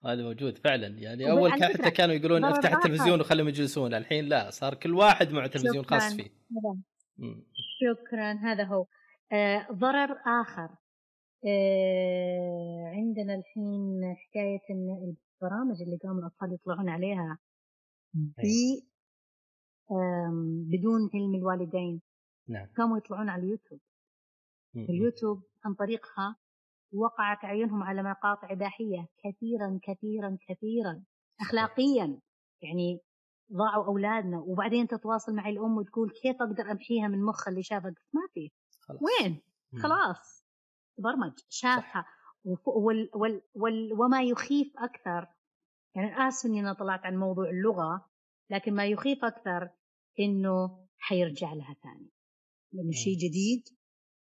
هذا 0.06 0.22
موجود 0.22 0.58
فعلا. 0.58 0.86
يعني 0.86 1.30
أول 1.30 1.50
كان 1.50 1.72
حتى 1.72 1.90
كانوا 1.90 2.14
يقولون 2.14 2.44
افتح 2.44 2.72
التلفزيون 2.72 3.20
وخليهم 3.20 3.48
يجلسون 3.48 3.94
الحين 3.94 4.24
لا 4.24 4.50
صار 4.50 4.74
كل 4.74 4.94
واحد 4.94 5.32
معه 5.32 5.46
تلفزيون 5.46 5.84
خاص 5.84 6.14
فيه. 6.14 6.30
شكرا. 7.80 8.32
هذا 8.32 8.64
هو. 8.64 8.86
آه 9.32 9.66
ضرر 9.72 10.16
آخر. 10.42 10.68
آه 11.46 12.92
عندنا 12.94 13.34
الحين 13.34 14.00
حكاية 14.16 14.60
إن 14.70 15.14
البرامج 15.42 15.82
اللي 15.82 15.96
قاموا 16.02 16.20
الأطفال 16.20 16.54
يطلعون 16.54 16.88
عليها 16.88 17.38
في 18.14 18.82
بدون 20.72 21.10
علم 21.14 21.34
الوالدين. 21.34 22.00
نعم. 22.48 22.66
قاموا 22.76 22.98
يطلعون 22.98 23.28
على 23.28 23.42
اليوتيوب. 23.42 23.80
اليوتيوب 24.76 25.42
عن 25.64 25.74
طريقها 25.74 26.36
وقعت 26.92 27.44
عيونهم 27.44 27.82
على 27.82 28.02
مقاطع 28.02 28.52
إباحية 28.52 29.08
كثيرا 29.24 29.78
كثيرا 29.82 30.38
كثيرا 30.48 31.04
أخلاقيا. 31.40 32.20
يعني 32.62 33.00
ضاعوا 33.52 33.86
أولادنا 33.86 34.38
وبعدين 34.38 34.86
تتواصل 34.88 35.34
مع 35.34 35.48
الأم 35.48 35.76
وتقول 35.76 36.10
كيف 36.22 36.36
أقدر 36.42 36.70
أمحيها 36.70 37.08
من 37.08 37.22
مخها 37.24 37.50
اللي 37.50 37.62
شافها؟ 37.62 37.94
ما 38.12 38.20
في. 38.34 38.50
وين؟ 39.00 39.40
خلاص. 39.82 40.44
برمج. 40.98 41.32
شافها. 41.48 42.06
وال 42.66 43.10
وال 43.14 43.42
وال 43.54 43.92
وما 43.92 44.22
يخيف 44.22 44.72
أكثر. 44.78 45.26
يعني 45.94 46.28
آسف 46.28 46.46
إني 46.46 46.60
أنا 46.60 46.72
طلعت 46.72 47.00
عن 47.04 47.16
موضوع 47.16 47.50
اللغة 47.50 48.08
لكن 48.50 48.74
ما 48.74 48.86
يخيف 48.86 49.24
أكثر 49.24 49.70
إنه 50.20 50.86
حيرجع 50.98 51.52
لها 51.52 51.74
ثاني 51.82 52.10
لأنه 52.72 52.90
شيء 52.90 53.16
جديد. 53.16 53.62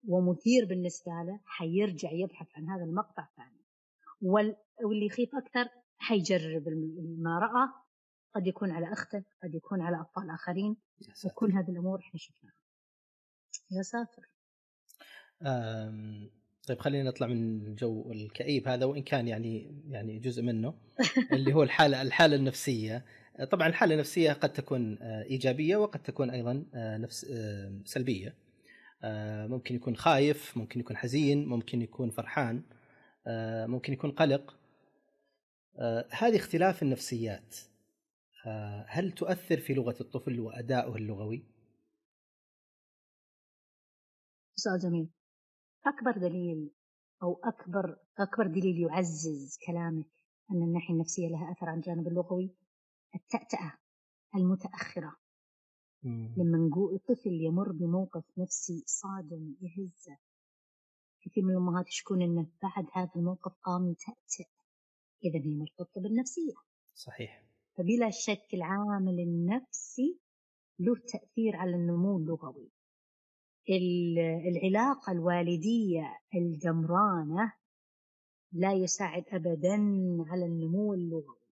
ومثير 0.07 0.65
بالنسبة 0.65 1.11
له 1.11 1.39
حيرجع 1.45 2.11
يبحث 2.11 2.47
عن 2.55 2.69
هذا 2.69 2.83
المقطع 2.83 3.27
ثاني. 3.37 3.65
واللي 4.21 5.05
يخيف 5.05 5.35
أكثر 5.35 5.69
حيجرب 5.97 6.63
ما 7.17 7.39
رأى 7.39 7.69
قد 8.35 8.47
يكون 8.47 8.71
على 8.71 8.93
أخته 8.93 9.23
قد 9.43 9.55
يكون 9.55 9.81
على 9.81 10.01
أطفال 10.01 10.29
آخرين 10.29 10.75
وكل 11.25 11.51
هذه 11.51 11.69
الأمور 11.69 11.99
إحنا 11.99 12.19
شفناها. 12.19 12.53
يا 13.71 13.81
ساتر. 13.81 14.29
طيب 16.67 16.79
خلينا 16.79 17.09
نطلع 17.09 17.27
من 17.27 17.65
الجو 17.65 18.11
الكئيب 18.11 18.67
هذا 18.67 18.85
وإن 18.85 19.03
كان 19.03 19.27
يعني 19.27 19.81
يعني 19.89 20.19
جزء 20.19 20.41
منه 20.41 20.73
اللي 21.33 21.53
هو 21.53 21.63
الحالة 21.63 22.01
الحالة 22.01 22.35
النفسية. 22.35 23.05
طبعا 23.51 23.67
الحالة 23.67 23.93
النفسية 23.93 24.33
قد 24.33 24.53
تكون 24.53 24.97
آه، 25.01 25.23
إيجابية 25.23 25.77
وقد 25.77 26.03
تكون 26.03 26.29
أيضا 26.29 26.65
آه، 26.73 26.97
نفس 26.97 27.25
سلبية. 27.85 28.44
ممكن 29.47 29.75
يكون 29.75 29.95
خايف 29.95 30.57
ممكن 30.57 30.79
يكون 30.79 30.97
حزين 30.97 31.45
ممكن 31.45 31.81
يكون 31.81 32.09
فرحان 32.09 32.63
آه، 33.27 33.65
ممكن 33.65 33.93
يكون 33.93 34.11
قلق. 34.11 34.57
آه، 35.79 36.07
هذه 36.11 36.35
اختلاف 36.35 36.83
النفسيات. 36.83 37.55
هل 38.87 39.11
تؤثر 39.11 39.57
في 39.57 39.73
لغة 39.73 39.95
الطفل 40.01 40.39
وأدائه 40.39 40.95
اللغوي؟ 40.95 41.45
سؤال 44.55 44.79
جميل. 44.79 45.09
أكبر 45.85 46.11
دليل 46.11 46.71
أو 47.23 47.41
أكبر 47.43 47.97
أكبر 48.19 48.47
دليل 48.47 48.81
يعزز 48.81 49.57
كلامك 49.67 50.05
أن 50.51 50.63
الناحية 50.63 50.93
النفسية 50.93 51.27
لها 51.27 51.51
أثر 51.51 51.69
على 51.69 51.77
الجانب 51.77 52.07
اللغوي؟ 52.07 52.55
التأتأة 53.15 53.73
المتأخرة. 54.35 55.15
لما 56.37 56.57
نقول 56.57 56.95
الطفل 56.95 57.31
يمر 57.31 57.71
بموقف 57.71 58.23
نفسي 58.37 58.83
صادم 58.85 59.55
يهزه 59.61 60.17
كثير 61.21 61.43
من 61.43 61.51
الأمهات 61.51 61.87
يشكون 61.87 62.21
أنه 62.21 62.47
بعد 62.63 62.85
هذا 62.93 63.11
الموقف 63.15 63.51
قام 63.63 63.89
يتأتأ 63.91 64.51
إذا 65.23 65.39
هي 65.39 65.55
مرتبطة 65.55 66.01
بالنفسية. 66.01 66.53
صحيح. 66.95 67.43
فبلا 67.77 68.09
شك 68.09 68.47
العامل 68.53 69.19
النفسي 69.19 70.19
له 70.79 70.95
تأثير 70.95 71.55
على 71.55 71.75
النمو 71.75 72.17
اللغوي. 72.17 72.71
العلاقة 74.47 75.11
الوالدية 75.11 76.19
الجمرانة 76.35 77.53
لا 78.51 78.73
يساعد 78.73 79.23
أبدا 79.27 79.75
على 80.29 80.45
النمو 80.45 80.93
اللغوي. 80.93 81.44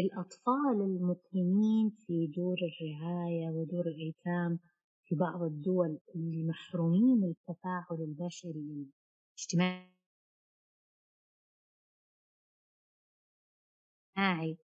الأطفال 0.00 0.80
المقيمين 0.80 1.90
في 1.90 2.26
دور 2.26 2.56
الرعاية 2.58 3.48
ودور 3.50 3.86
الأيتام 3.86 4.58
في 5.04 5.14
بعض 5.14 5.42
الدول 5.42 5.98
اللي 6.14 6.44
محرومين 6.48 7.20
من 7.20 7.30
التفاعل 7.30 8.00
البشري 8.00 8.88
الاجتماعي 9.36 9.94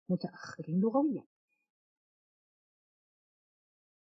متأخرين 0.09 0.81
لغويا. 0.81 1.25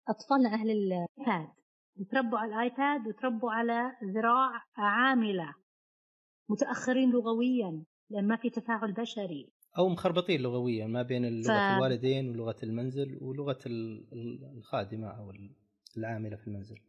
أطفالنا 0.07 0.53
أهل 0.53 0.69
الآيباد 0.71 1.53
يتربوا 1.97 2.39
على 2.39 2.49
الآيباد 2.53 3.07
وتربوا 3.07 3.51
على 3.51 3.97
ذراع 4.03 4.63
عاملة 4.77 5.55
متأخرين 6.49 7.11
لغويا 7.11 7.83
لأن 8.09 8.27
ما 8.27 8.35
في 8.35 8.49
تفاعل 8.49 8.93
بشري. 8.93 9.51
أو 9.77 9.89
مخربطين 9.89 10.41
لغويا 10.41 10.87
ما 10.87 11.01
بين 11.01 11.41
لغة 11.41 11.47
ف... 11.47 11.77
الوالدين 11.77 12.29
ولغة 12.29 12.55
المنزل 12.63 13.17
ولغة 13.21 13.59
الخادمة 14.57 15.07
أو 15.07 15.33
العاملة 15.97 16.35
في 16.35 16.47
المنزل. 16.47 16.79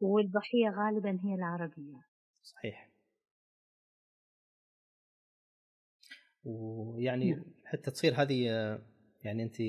والضحية 0.00 0.68
غالبا 0.68 1.20
هي 1.24 1.34
العربية. 1.34 2.00
صحيح. 2.42 2.90
ويعني 6.44 7.30
نعم. 7.30 7.44
حتى 7.64 7.90
تصير 7.90 8.14
هذه 8.14 8.44
يعني 9.22 9.42
أنت 9.42 9.60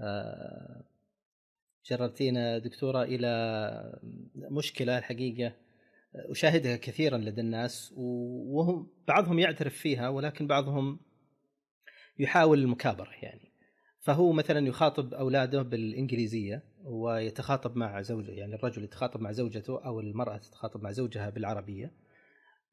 آه، 0.00 0.84
جررتينا 1.86 2.58
دكتورة 2.58 3.02
إلى 3.02 4.00
مشكلة 4.34 4.98
الحقيقة 4.98 5.52
أشاهدها 6.14 6.76
كثيرا 6.76 7.18
لدى 7.18 7.40
الناس 7.40 7.94
وهم 7.96 8.90
بعضهم 9.08 9.38
يعترف 9.38 9.74
فيها 9.74 10.08
ولكن 10.08 10.46
بعضهم 10.46 11.00
يحاول 12.20 12.58
المكابرة 12.58 13.10
يعني. 13.22 13.50
فهو 14.00 14.32
مثلا 14.32 14.66
يخاطب 14.66 15.14
أولاده 15.14 15.62
بالإنجليزية 15.62 16.62
ويتخاطب 16.84 17.76
مع 17.76 18.02
زوجه 18.02 18.30
يعني 18.30 18.54
الرجل 18.54 18.84
يتخاطب 18.84 19.20
مع 19.20 19.32
زوجته 19.32 19.84
أو 19.84 20.00
المرأة 20.00 20.36
تتخاطب 20.36 20.82
مع 20.82 20.92
زوجها 20.92 21.30
بالعربية. 21.30 21.92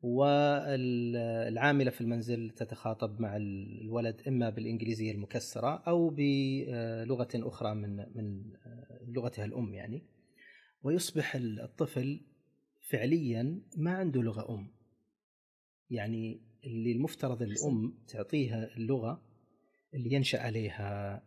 والعاملة 0.02 1.92
في 1.92 2.02
المنزل 2.02 2.50
تتخاطب 2.50 3.22
مع 3.22 3.36
الولد 3.38 4.22
إما 4.28 4.50
بالإنجليزية 4.50 5.12
المكسرة 5.12 5.84
أو 5.88 6.10
بلغة 6.10 7.30
أخرى 7.36 7.76
من 7.76 7.96
من 8.16 8.54
لغتها 9.08 9.46
الأم 9.46 9.74
يعني. 9.74 10.04
ويصبح 10.84 11.36
الطفل 11.36 12.22
فعليا 12.90 13.62
ما 13.78 13.92
عنده 13.92 14.22
لغة 14.22 14.56
أم. 14.56 14.68
يعني 15.90 16.42
اللي 16.64 16.92
المفترض 16.92 17.42
الأم 17.42 17.94
تعطيها 18.08 18.78
اللغة 18.78 19.22
اللي 19.94 20.14
ينشأ 20.14 20.42
عليها 20.42 21.24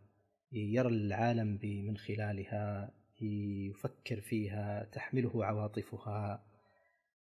يرى 0.53 0.89
العالم 0.89 1.59
من 1.63 1.97
خلالها 1.97 2.95
يفكر 3.21 4.21
فيها 4.21 4.85
تحمله 4.93 5.45
عواطفها 5.45 6.45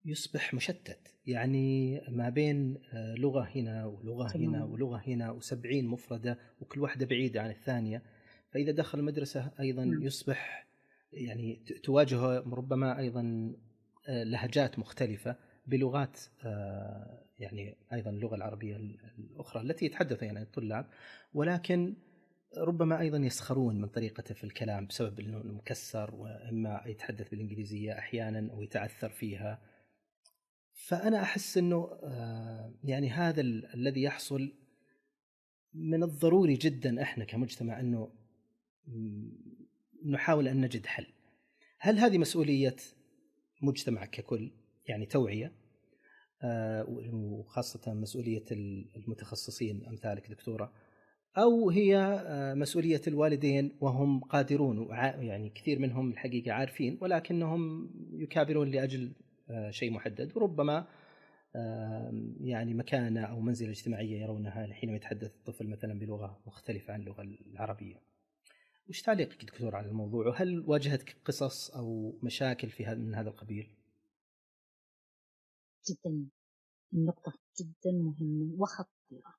يصبح 0.06 0.54
مشتت. 0.54 1.16
يعني 1.26 2.02
ما 2.08 2.30
بين 2.30 2.78
آه، 2.94 3.16
لغة 3.16 3.42
هنا 3.56 3.86
ولغة 3.86 4.38
هنا 4.38 4.64
ولغة 4.64 5.02
هنا 5.08 5.32
وسبعين 5.32 5.88
مفردة 5.88 6.40
وكل 6.62 6.80
واحدة 6.80 7.06
بعيدة 7.06 7.42
عن 7.42 7.50
الثانية. 7.50 8.02
فإذا 8.52 8.72
دخل 8.72 9.00
المدرسة 9.00 9.52
أيضا 9.60 9.86
نعم. 9.86 10.04
يصبح 10.04 10.68
يعني 11.14 11.56
تواجهه 11.84 12.40
ربما 12.40 13.00
أيضا 13.00 13.54
آه، 14.08 14.24
لهجات 14.24 14.80
مختلفة 14.80 15.36
بلغات 15.68 16.20
آه، 16.46 17.23
يعني 17.40 17.78
أيضا 17.94 18.10
اللغة 18.10 18.36
العربية 18.36 18.76
الأخرى 19.20 19.62
التي 19.62 19.86
يتحدث 19.86 20.24
يعني 20.24 20.42
الطلاب 20.42 20.90
ولكن 21.34 21.96
ربما 22.58 23.00
أيضا 23.00 23.18
يسخرون 23.18 23.82
من 23.82 23.88
طريقته 23.88 24.36
في 24.36 24.44
الكلام 24.44 24.86
بسبب 24.86 25.20
إنه 25.20 25.38
مكسر 25.38 26.16
وإما 26.16 26.84
يتحدث 26.86 27.30
بالإنجليزية 27.30 27.98
أحيانا 27.98 28.54
أو 28.54 28.62
يتعثر 28.62 29.10
فيها 29.10 29.62
فأنا 30.74 31.22
أحس 31.22 31.58
إنه 31.58 32.00
آه، 32.04 32.74
يعني 32.84 33.10
هذا 33.10 33.42
الذي 33.42 34.02
يحصل 34.02 34.54
من 35.74 36.04
الضروري 36.04 36.54
جدا 36.54 37.02
إحنا 37.02 37.26
كمجتمع 37.26 37.80
إنه 37.80 38.12
نحاول 40.06 40.48
أن 40.48 40.62
نجد 40.62 40.86
حل. 40.86 41.08
هل 41.80 42.00
هذه 42.00 42.18
مسؤولية 42.18 42.76
مجتمع 43.62 44.06
ككل 44.06 44.52
يعني 44.86 45.06
توعية 45.06 45.52
وخاصة 47.12 47.94
مسؤولية 47.94 48.44
المتخصصين 48.96 49.86
أمثالك 49.88 50.30
دكتورة 50.30 50.72
أو 51.38 51.70
هي 51.70 51.98
آه، 51.98 52.54
مسؤولية 52.54 53.02
الوالدين 53.08 53.78
وهم 53.82 54.20
قادرون 54.20 54.88
يعني 55.20 55.50
كثير 55.50 55.80
منهم 55.80 56.12
الحقيقة 56.12 56.52
عارفين 56.52 56.98
ولكنهم 57.02 57.90
يكابرون 58.14 58.72
لأجل 58.72 59.12
آه، 59.50 59.70
شيء 59.72 59.92
محدد 59.92 60.32
وربما 60.36 60.88
يعني 62.42 62.74
مكانة 62.74 63.22
أو 63.22 63.40
منزلة 63.40 63.70
اجتماعية 63.70 64.22
يرونها 64.22 64.74
حينما 64.74 64.96
يتحدث 64.96 65.36
الطفل 65.36 65.68
مثلا 65.68 66.00
بلغة 66.00 66.42
مختلفة 66.48 66.94
عن 66.94 67.00
اللغة 67.00 67.22
العربية. 67.22 68.02
وش 68.90 69.02
تعليقك 69.02 69.46
دكتور 69.46 69.76
على 69.76 69.88
الموضوع 69.88 70.28
وهل 70.28 70.64
واجهتك 70.68 71.16
قصص 71.26 71.72
أو 71.72 72.20
مشاكل 72.24 72.70
في 72.70 72.86
من 72.96 73.16
هذا 73.16 73.30
القبيل؟ 73.30 73.83
جدا. 75.90 76.30
النقطة 76.94 77.34
جدا 77.60 77.92
مهمة 77.92 78.62
وخطيرة. 78.62 79.34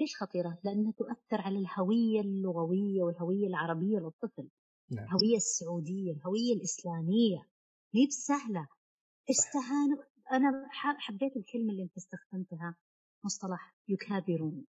ليش 0.00 0.16
خطيرة؟ 0.16 0.58
لأنها 0.64 0.92
تؤثر 0.92 1.40
على 1.40 1.58
الهوية 1.58 2.20
اللغوية 2.20 3.02
والهوية 3.02 3.46
العربية 3.46 3.98
للطفل. 3.98 4.48
نعم. 4.90 5.04
الهوية 5.04 5.36
السعودية 5.36 6.12
الهوية 6.12 6.52
الإسلامية. 6.56 7.46
هي 7.94 8.10
سهلة 8.10 8.68
استهانوا؟ 9.30 10.02
أنا 10.32 10.68
حبيت 10.98 11.36
الكلمة 11.36 11.72
اللي 11.72 11.82
أنت 11.82 11.96
استخدمتها 11.96 12.76
مصطلح 13.24 13.74
يكابرون. 13.88 14.64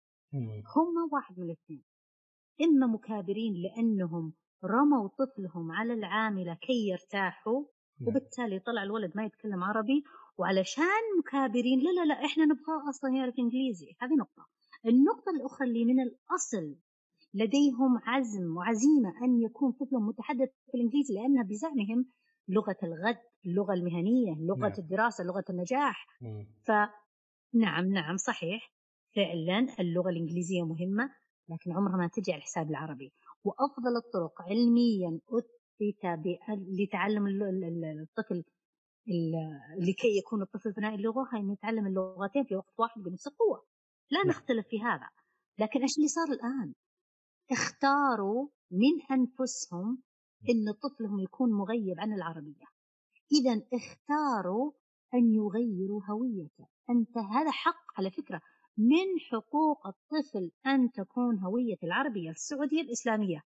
هم 0.75 1.13
واحد 1.13 1.39
من 1.39 1.45
الاثنين. 1.45 1.83
إما 2.61 2.87
مكابرين 2.87 3.53
لأنهم 3.53 4.33
رموا 4.63 5.07
طفلهم 5.07 5.71
على 5.71 5.93
العاملة 5.93 6.53
كي 6.53 6.87
يرتاحوا 6.87 7.63
نعم. 7.99 8.09
وبالتالي 8.09 8.59
طلع 8.59 8.83
الولد 8.83 9.11
ما 9.15 9.25
يتكلم 9.25 9.63
عربي 9.63 10.03
وعلشان 10.39 11.03
مكابرين 11.19 11.79
لا 11.79 11.89
لا 11.89 12.05
لا 12.05 12.25
إحنا 12.25 12.45
نبغى 12.45 12.89
أصلا 12.89 13.15
يعرف 13.15 13.33
إنجليزي. 13.39 13.95
هذه 14.01 14.15
نقطة. 14.19 14.45
النقطة 14.85 15.29
الأخرى 15.35 15.67
اللي 15.67 15.85
من 15.85 15.99
الأصل 15.99 16.75
لديهم 17.33 17.99
عزم 18.05 18.57
وعزيمة 18.57 19.13
أن 19.23 19.41
يكون 19.41 19.71
طفلهم 19.71 20.07
متحدث 20.07 20.49
في 20.71 20.77
الإنجليزي 20.77 21.13
لأنها 21.13 21.43
بزعمهم 21.43 22.05
لغة 22.47 22.77
الغد 22.83 23.17
اللغة 23.45 23.73
المهنية 23.73 24.35
لغة 24.39 24.69
نعم. 24.69 24.73
الدراسة 24.77 25.23
لغة 25.23 25.43
النجاح. 25.49 26.07
م. 26.21 26.43
فنعم 26.65 27.85
نعم 27.93 28.17
صحيح. 28.17 28.73
فعلا 29.15 29.67
اللغة 29.79 30.09
الإنجليزية 30.09 30.63
مهمة 30.63 31.09
لكن 31.49 31.71
عمرها 31.71 31.97
ما 31.97 32.09
تجي 32.13 32.33
على 32.33 32.41
حساب 32.41 32.69
العربي. 32.69 33.13
وأفضل 33.43 33.97
الطرق 33.97 34.41
علميا 34.41 35.19
اثبت 35.29 36.21
لتعلم 36.79 37.27
الطفل 38.01 38.43
لكي 39.77 40.17
يكون 40.17 40.41
الطفل 40.41 40.73
ثنائي 40.73 40.95
اللغة 40.95 41.29
هي 41.33 41.39
إنه 41.39 41.53
يتعلم 41.53 41.87
اللغتين 41.87 42.43
في 42.43 42.55
وقت 42.55 42.73
واحد 42.79 43.01
بنفس 43.01 43.27
القوة. 43.27 43.65
لا 44.11 44.19
نعم. 44.19 44.29
نختلف 44.29 44.67
في 44.67 44.81
هذا. 44.81 45.09
لكن 45.59 45.81
إيش 45.81 45.97
اللي 45.97 46.07
صار 46.07 46.27
الآن؟ 46.31 46.73
اختاروا 47.51 48.47
من 48.71 49.01
أنفسهم 49.11 50.01
إن 50.49 50.73
طفلهم 50.73 51.19
يكون 51.19 51.51
مغيب 51.51 51.99
عن 51.99 52.13
العربية. 52.13 52.65
اذا 53.31 53.61
اختاروا 53.73 54.71
أن 55.13 55.33
يغيروا 55.33 56.01
هويته. 56.09 56.67
أنت 56.89 57.17
هذا 57.17 57.51
حق 57.51 57.85
على 57.97 58.11
فكرة. 58.11 58.41
من 58.77 59.19
حقوق 59.31 59.87
الطفل 59.87 60.51
أن 60.65 60.91
تكون 60.91 61.39
هوية 61.39 61.77
العربية 61.83 62.29
السعودية 62.29 62.81
الإسلامية. 62.81 63.43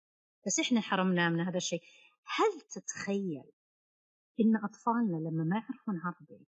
بس 0.46 0.60
إحنا 0.60 0.80
حرمنا 0.80 1.28
من 1.28 1.40
هذا 1.40 1.56
الشيء. 1.56 1.82
هل 2.24 2.60
تتخيل 2.60 3.50
إن 4.40 4.56
أطفالنا 4.56 5.16
لما 5.16 5.44
ما 5.44 5.56
يعرفون 5.56 6.00
عربي 6.04 6.46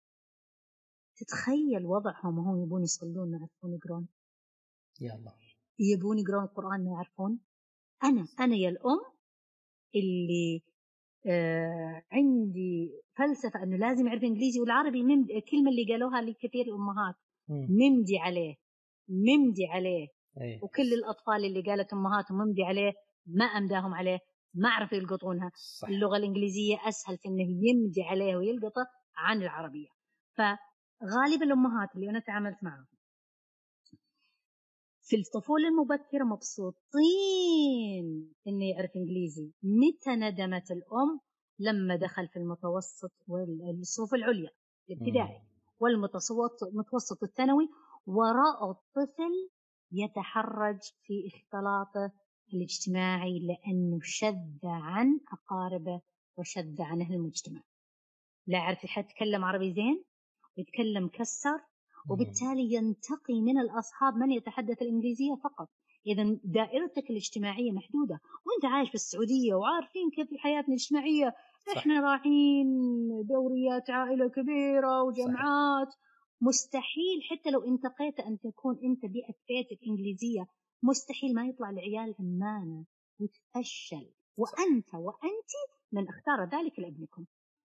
تتخيل 1.16 1.86
وضعهم 1.86 2.38
وهم 2.38 2.62
يبون 2.62 2.82
يصلون 2.82 3.30
ما 3.30 3.38
يعرفون 3.38 3.74
يقرون؟ 3.74 4.08
يا 5.00 5.14
الله 5.14 5.32
يبون 5.78 6.18
يقرون 6.18 6.44
القرآن 6.44 6.84
ما 6.84 6.90
يعرفون؟ 6.90 7.40
أنا 8.04 8.26
أنا 8.40 8.56
يا 8.56 8.68
الأم 8.68 9.00
اللي 9.94 10.62
آه 11.26 12.02
عندي 12.12 12.90
فلسفة 13.16 13.62
أنه 13.62 13.76
لازم 13.76 14.06
يعرف 14.06 14.22
إنجليزي 14.22 14.60
والعربي 14.60 15.02
ممد... 15.02 15.30
الكلمة 15.30 15.70
اللي 15.70 15.92
قالوها 15.92 16.20
لكثير 16.22 16.64
الأمهات. 16.66 17.14
ممدي 17.48 18.18
عليه 18.18 18.54
ممدي 19.08 19.66
عليه. 19.66 20.08
أي. 20.40 20.60
وكل 20.62 20.92
الأطفال 20.94 21.44
اللي 21.44 21.62
قالت 21.62 21.92
أمهاتهم 21.92 22.40
امدي 22.42 22.62
عليه 22.64 22.92
ما 23.26 23.44
أمداهم 23.44 23.94
عليه. 23.94 24.18
ما 24.58 24.68
عرفوا 24.68 24.98
يلقطونها. 24.98 25.50
صح. 25.54 25.88
اللغة 25.88 26.16
الإنجليزية 26.16 26.88
أسهل 26.88 27.18
في 27.18 27.28
إنه 27.28 27.42
يمدي 27.42 28.02
عليه 28.02 28.36
ويلقطه 28.36 28.86
عن 29.16 29.42
العربية. 29.42 29.88
فغالبا 30.36 31.44
الامهات 31.44 31.88
اللي 31.96 32.10
أنا 32.10 32.18
تعاملت 32.18 32.56
معهم 32.62 32.86
في 35.02 35.16
الطفولة 35.16 35.68
المبكرة 35.68 36.24
مبسوطين 36.24 38.06
إنه 38.48 38.64
يعرف 38.70 38.90
إنجليزي. 38.96 39.52
متى 39.62 40.10
ندمت 40.16 40.70
الأم؟ 40.70 41.20
لما 41.60 41.96
دخل 41.96 42.28
في 42.28 42.38
المتوسط 42.38 43.12
والصفوف 43.28 44.14
العليا 44.14 44.50
الابتدائي 44.90 45.42
والمتوسط 45.80 47.22
الثانوي 47.22 47.68
ورأوا 48.06 48.70
الطفل 48.70 49.50
يتحرج 49.92 50.78
في 51.02 51.14
اختلاطه 51.34 52.12
الاجتماعي 52.54 53.38
لأنه 53.38 54.00
شذ 54.02 54.58
عن 54.64 55.20
أقاربه 55.32 56.00
وشذ 56.36 56.82
عن 56.82 57.02
أهل 57.02 57.14
المجتمع. 57.14 57.62
لا 58.46 58.58
يعرف 58.58 58.84
يتكلم 58.84 59.44
عربي 59.44 59.72
زين 59.72 60.04
يتكلم 60.56 61.08
كسر 61.08 61.60
وبالتالي 62.10 62.72
ينتقي 62.72 63.40
من 63.40 63.58
الأصحاب 63.58 64.16
من 64.16 64.32
يتحدث 64.32 64.82
الإنجليزية 64.82 65.34
فقط. 65.44 65.68
إذا 66.06 66.38
دائرتك 66.44 67.10
الاجتماعية 67.10 67.72
محدودة 67.72 68.20
وأنت 68.46 68.72
عايش 68.72 68.88
في 68.88 68.94
السعودية 68.94 69.54
وعارفين 69.54 70.10
كيف 70.10 70.28
حياتنا 70.38 70.68
الاجتماعية. 70.68 71.34
إحنا 71.76 72.00
رايحين 72.00 72.66
دوريات 73.24 73.90
عائلة 73.90 74.28
كبيرة 74.28 75.02
وجمعات 75.02 75.88
مستحيل 76.40 77.22
حتى 77.30 77.50
لو 77.50 77.60
انتقيت 77.60 78.20
أن 78.20 78.38
تكون 78.38 78.78
أنت 78.84 79.06
بيئة 79.06 79.34
بيتك 79.48 79.82
إنجليزية 79.88 80.46
مستحيل 80.82 81.34
ما 81.34 81.46
يطلع 81.46 81.70
العيال 81.70 82.14
همانة 82.18 82.84
وتفشل. 83.20 84.12
وأنت 84.36 84.94
وأنت 84.94 85.50
من 85.92 86.08
اختار 86.08 86.44
ذلك 86.44 86.78
لابنكم. 86.78 87.26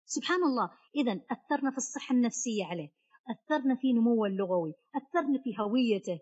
سبحان 0.05 0.43
الله. 0.43 0.69
إذا 0.95 1.21
أثرنا 1.31 1.71
في 1.71 1.77
الصحة 1.77 2.15
النفسية 2.15 2.65
عليه. 2.65 2.91
أثرنا 3.29 3.75
في 3.75 3.93
نموه 3.93 4.27
اللغوي. 4.27 4.73
أثرنا 4.95 5.41
في 5.43 5.55
هويته. 5.59 6.19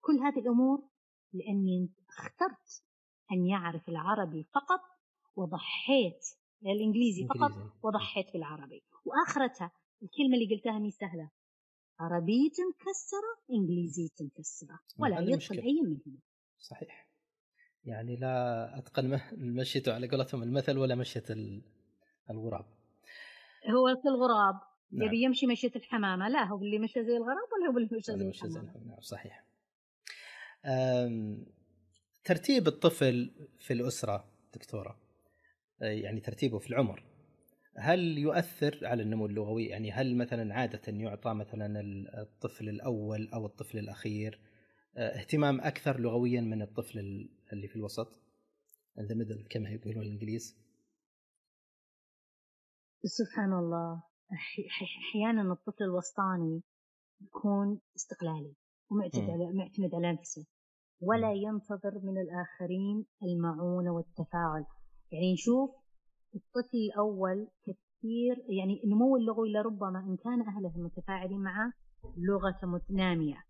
كل 0.00 0.18
هذه 0.18 0.38
الأمور 0.38 0.88
لأني 1.32 1.92
اخترت 2.08 2.84
أن 3.32 3.46
يعرف 3.46 3.88
العربي 3.88 4.48
فقط 4.54 4.80
وضحيت 5.36 6.24
الإنجليزي 6.62 7.26
فقط. 7.26 7.52
وضحيت 7.82 8.32
بالعربي. 8.32 8.82
وآخرتها 9.04 9.70
الكلمة 10.02 10.34
اللي 10.34 10.54
قلتها 10.54 10.78
مي 10.78 10.90
سهلة. 10.90 11.30
عربية 12.00 12.50
مكسرة 12.50 13.54
إنجليزية 13.56 14.08
مكسرة 14.20 14.80
ولا 14.98 15.18
هذه 15.20 15.30
يدخل. 15.32 15.58
أي 15.58 15.80
منهما 15.82 16.18
صحيح. 16.58 17.08
يعني 17.84 18.16
لا 18.16 18.78
أتقن 18.78 19.08
مه- 19.10 19.30
مشيته 19.32 19.94
على 19.94 20.08
قولتهم 20.08 20.42
المثل 20.42 20.78
ولا 20.78 20.94
مشية 20.94 21.22
ال- 21.30 21.62
الغراب. 22.30 22.64
هو 23.70 23.96
في 24.02 24.08
الغراب. 24.08 24.54
نعم. 24.92 25.06
يبي 25.08 25.22
يمشي 25.22 25.46
مشية 25.46 25.72
الحمامة. 25.76 26.28
لا 26.28 26.44
هو 26.44 26.62
اللي 26.62 26.78
مشى 26.78 27.04
زي 27.04 27.16
الغراب 27.16 27.48
ولا 27.52 27.72
هو 27.72 27.78
اللي 27.78 27.88
مشى 27.98 28.12
ولا 28.12 28.20
زي 28.22 28.28
مشية 28.28 28.44
الحمامة؟ 28.46 28.68
الحمام. 28.68 28.88
نعم 28.88 29.00
صحيح. 29.00 29.44
ترتيب 32.24 32.66
الطفل 32.68 33.30
في 33.58 33.72
الأسرة 33.72 34.24
دكتورة. 34.54 34.98
أه، 35.82 35.84
يعني 35.84 36.20
ترتيبه 36.20 36.58
في 36.58 36.70
العمر. 36.70 37.02
هل 37.76 38.18
يؤثر 38.18 38.80
على 38.82 39.02
النمو 39.02 39.26
اللغوي؟ 39.26 39.66
يعني 39.66 39.92
هل 39.92 40.16
مثلا 40.16 40.54
عادة 40.54 40.80
يعطى 40.92 41.34
مثلا 41.34 41.80
الطفل 42.22 42.68
الأول 42.68 43.28
أو 43.34 43.46
الطفل 43.46 43.78
الأخير 43.78 44.40
أه، 44.96 45.20
اهتمام 45.20 45.60
أكثر 45.60 46.00
لغويا 46.00 46.40
من 46.40 46.62
الطفل 46.62 46.98
ال- 46.98 47.30
اللي 47.52 47.68
في 47.68 47.76
الوسط؟ 47.76 48.20
ذا 49.00 49.14
ميدل 49.14 49.46
كما 49.50 49.70
يقولون 49.70 50.02
الإنجليز. 50.02 50.56
سبحان 53.04 53.52
الله. 53.52 54.02
أحي- 54.32 54.66
أحي- 54.70 54.98
أحيانا 55.10 55.52
الطفل 55.52 55.84
الوسطاني 55.84 56.62
يكون 57.20 57.80
استقلالي 57.96 58.54
ومعتمد. 58.90 59.30
على 59.30 59.52
معتمد 59.52 59.94
على 59.94 60.12
نفسه 60.12 60.46
ولا 61.00 61.32
ينتظر 61.32 61.98
من 62.02 62.18
الآخرين 62.20 63.06
المعونة 63.22 63.90
والتفاعل. 63.92 64.64
يعني 65.12 65.32
نشوف 65.32 65.70
الطفل 66.34 66.76
الأول 66.78 67.46
كثير 67.62 68.44
يعني 68.48 68.80
النمو 68.84 69.16
اللغوي 69.16 69.52
لربما 69.52 69.98
إن 69.98 70.16
كان 70.16 70.40
أهله 70.42 70.72
متفاعلين 70.76 71.40
معه 71.40 71.72
لغته 72.16 72.66
متنامية. 72.66 73.44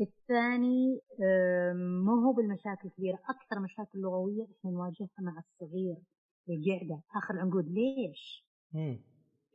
الثاني 0.00 1.00
ما 2.04 2.12
هو 2.26 2.32
بالمشاكل 2.32 2.88
الكبيرة 2.88 3.18
أكثر 3.28 3.60
مشاكل 3.60 3.98
لغوية 3.98 4.42
إحنا 4.58 4.70
نواجهها 4.70 5.08
مع 5.20 5.38
الصغير 5.38 5.96
القعدة. 6.48 7.02
آخر 7.16 7.34
العنقود 7.34 7.64
ليش؟ 7.68 8.46
مم. 8.72 9.00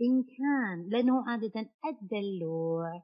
إن 0.01 0.23
كان 0.23 0.89
لأنه 0.89 1.29
عادة 1.29 1.69
الدلوع 1.85 3.03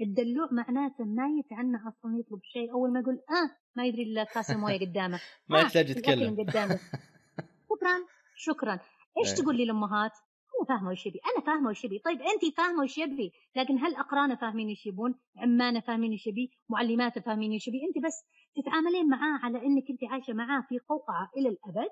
الدلوع 0.00 0.48
معناته 0.52 1.04
ما 1.04 1.28
يتعنى 1.38 1.76
أصلا 1.76 2.18
يطلب 2.18 2.40
شيء. 2.42 2.72
أول 2.72 2.92
ما 2.92 3.00
يقول 3.00 3.14
آه 3.14 3.56
ما 3.76 3.86
يدري 3.86 4.02
إلا 4.02 4.24
كاس 4.24 4.50
الموية 4.50 4.80
قدامه. 4.80 5.20
ما 5.48 5.58
آه، 5.58 5.62
يحتاج 5.62 5.90
يتكلم. 5.90 6.36
قدامه 6.40 6.78
شكرا. 7.70 8.19
شكرا 8.40 8.72
إيش 9.18 9.28
إيه. 9.28 9.34
تقول 9.34 9.56
لي 9.56 9.62
الامهات؟ 9.62 10.12
أنا 10.58 10.68
فاهمة 10.68 10.90
وش 10.90 11.06
يبي، 11.06 11.20
أنا 11.36 11.46
فاهمة 11.46 11.70
وش 11.70 11.84
يبي، 11.84 11.98
طيب 11.98 12.20
انت 12.20 12.56
فاهمة 12.56 12.82
وش 12.82 12.98
يبي، 12.98 13.32
لكن 13.56 13.78
هل 13.78 13.94
اقرانه 13.96 14.34
فاهمين 14.34 14.70
وش 14.70 14.86
يبون؟ 14.86 15.14
عمانه 15.36 15.80
فاهمين 15.80 16.12
وش 16.12 16.26
يبي؟ 16.26 16.50
معلماته 16.68 17.20
فاهمين 17.20 17.54
وش 17.54 17.68
يبي؟ 17.68 17.78
انت 17.88 18.06
بس 18.06 18.24
تتعاملين 18.56 19.08
معاه 19.08 19.38
على 19.42 19.58
إنك 19.66 19.84
انت 19.90 20.04
عايشة 20.12 20.32
معاه 20.32 20.60
في 20.68 20.78
قوقعة 20.78 21.30
إلى 21.36 21.48
الأبد. 21.48 21.90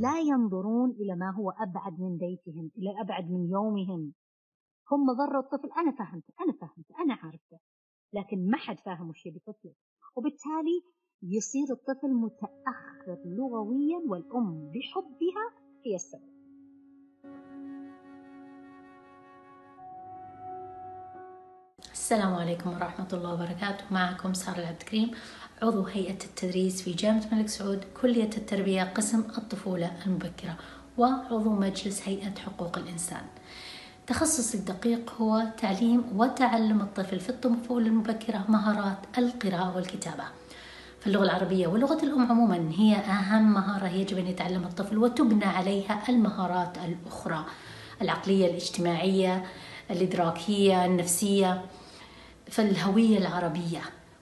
لا 0.00 0.18
ينظرون 0.20 0.90
إلى 0.90 1.16
ما 1.16 1.30
هو 1.38 1.50
أبعد 1.50 2.00
من 2.00 2.16
بيتهم 2.16 2.70
إلى 2.78 3.00
أبعد 3.00 3.30
من 3.30 3.50
يومهم 3.50 4.12
هم 4.92 5.06
ضروا 5.12 5.42
الطفل 5.42 5.68
أنا 5.78 5.90
فهمته 5.90 6.34
أنا 6.40 6.52
فهمته 6.52 6.94
أنا 7.04 7.14
عارفته 7.14 7.58
لكن 8.12 8.50
ما 8.50 8.56
حد 8.56 8.80
فاهم 8.80 9.08
وش 9.08 9.26
يبي 9.26 9.38
طفله 9.38 9.74
وبالتالي 10.16 10.82
يصير 11.22 11.66
الطفل 11.70 12.08
متأخر 12.08 13.18
لغويا 13.24 14.00
والأم 14.06 14.72
بحبها 14.74 15.50
هي 15.86 15.94
السبب. 15.94 16.20
السلام 21.92 22.34
عليكم 22.34 22.70
ورحمة 22.70 23.08
الله 23.12 23.34
وبركاته. 23.34 23.84
معكم 23.90 24.34
سارة 24.34 24.58
العبد 24.58 24.80
الكريم 24.80 25.10
عضو 25.62 25.82
هيئة 25.82 26.24
التدريس 26.24 26.82
في 26.82 26.92
جامعة 26.92 27.24
الملك 27.32 27.48
سعود 27.48 27.84
كلية 28.02 28.30
التربية 28.36 28.82
قسم 28.82 29.20
الطفولة 29.20 30.06
المبكرة 30.06 30.58
وعضو 30.98 31.50
مجلس 31.50 32.08
هيئة 32.08 32.34
حقوق 32.34 32.78
الإنسان. 32.78 33.22
تخصصي 34.06 34.58
الدقيق 34.58 35.12
هو 35.12 35.52
تعليم 35.56 36.20
وتعلم 36.20 36.80
الطفل 36.80 37.20
في 37.20 37.28
الطفولة 37.30 37.86
المبكرة 37.86 38.44
مهارات 38.48 39.18
القراءة 39.18 39.76
والكتابة. 39.76 40.24
فاللغة 41.00 41.22
العربية 41.24 41.66
ولغة 41.66 42.02
الأم 42.02 42.26
عموما 42.30 42.70
هي 42.76 42.96
أهم 42.96 43.54
مهارة 43.54 43.88
يجب 43.88 44.18
أن 44.18 44.26
يتعلم 44.26 44.64
الطفل 44.64 44.98
وتبنى 44.98 45.44
عليها 45.44 46.02
المهارات 46.08 46.78
الأخرى 46.78 47.44
العقلية 48.02 48.46
الاجتماعية 48.46 49.44
الإدراكية 49.90 50.84
النفسية. 50.84 51.62
فالهوية 52.50 53.18
العربية 53.18 53.80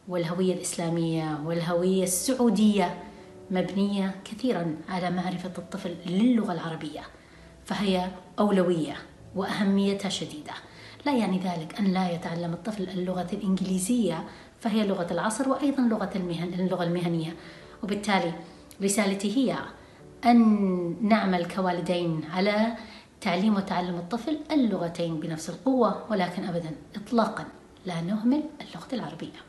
والهوية 0.09 0.55
الإسلامية 0.55 1.41
والهوية 1.45 2.05
السعودية 2.05 3.03
مبنية 3.51 4.15
كثيرا 4.25 4.77
على 4.89 5.11
معرفة 5.11 5.53
الطفل 5.59 5.97
للغة 6.07 6.53
العربية 6.53 7.01
فهي 7.65 8.09
أولوية 8.39 8.97
وأهميتها 9.35 10.09
شديدة. 10.09 10.53
لا 11.07 11.13
يعني 11.17 11.39
ذلك 11.39 11.79
أن 11.79 11.85
لا 11.85 12.11
يتعلم 12.11 12.53
الطفل 12.53 12.83
اللغة 12.83 13.27
الإنجليزية 13.33 14.25
فهي 14.67 14.87
لغة 14.87 15.13
العصر 15.13 15.49
وأيضا 15.49 15.83
لغة 15.83 16.11
المهن 16.17 16.55
اللغة 16.55 16.85
المهنية. 16.85 17.37
وبالتالي 17.83 18.33
رسالتي 18.83 19.37
هي 19.37 19.57
أن 20.25 21.09
نعمل 21.09 21.47
كوالدين 21.47 22.25
على 22.25 22.77
تعليم 23.21 23.55
وتعلم 23.55 23.95
الطفل 23.95 24.39
اللغتين 24.51 25.21
بنفس 25.21 25.51
القوة 25.51 26.11
ولكن 26.11 26.45
أبدا 26.45 26.71
إطلاقا 26.97 27.45
لا 27.87 28.01
نهمل 28.01 28.43
اللغة 28.61 28.89
العربية. 28.93 29.41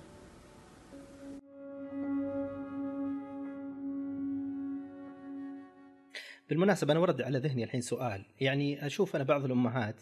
بالمناسبة 6.49 6.91
أنا 6.91 6.99
ورد 6.99 7.21
على 7.21 7.39
ذهني 7.39 7.63
الحين 7.63 7.81
سؤال. 7.81 8.25
يعني 8.41 8.85
أشوف 8.85 9.15
أنا 9.15 9.23
بعض 9.23 9.45
الأمهات 9.45 10.01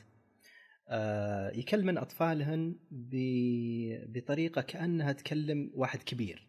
يكلمن 1.56 1.98
أطفالهن 1.98 2.76
ب- 2.92 4.14
بطريقة 4.18 4.62
كأنها 4.62 5.12
تكلم 5.12 5.72
واحد 5.74 6.04
كبير 6.04 6.48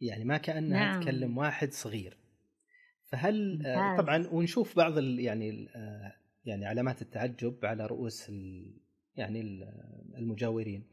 يعني 0.00 0.24
ما 0.24 0.36
كأنها 0.36 0.78
نعم. 0.78 1.00
تكلم 1.02 1.38
واحد 1.38 1.72
صغير 1.72 2.16
فهل 3.04 3.66
آه،. 3.66 3.96
طبعا 3.96 4.26
ونشوف 4.32 4.76
بعض 4.76 4.98
ال 4.98 5.20
يعني 5.20 5.68
آه، 5.74 6.12
يعني 6.44 6.66
علامات 6.66 7.02
التعجب 7.02 7.58
على 7.62 7.86
رؤوس 7.86 8.28
ال 8.28 8.70
يعني 9.16 9.40
ال- 9.40 9.64
المجاورين 10.18 10.84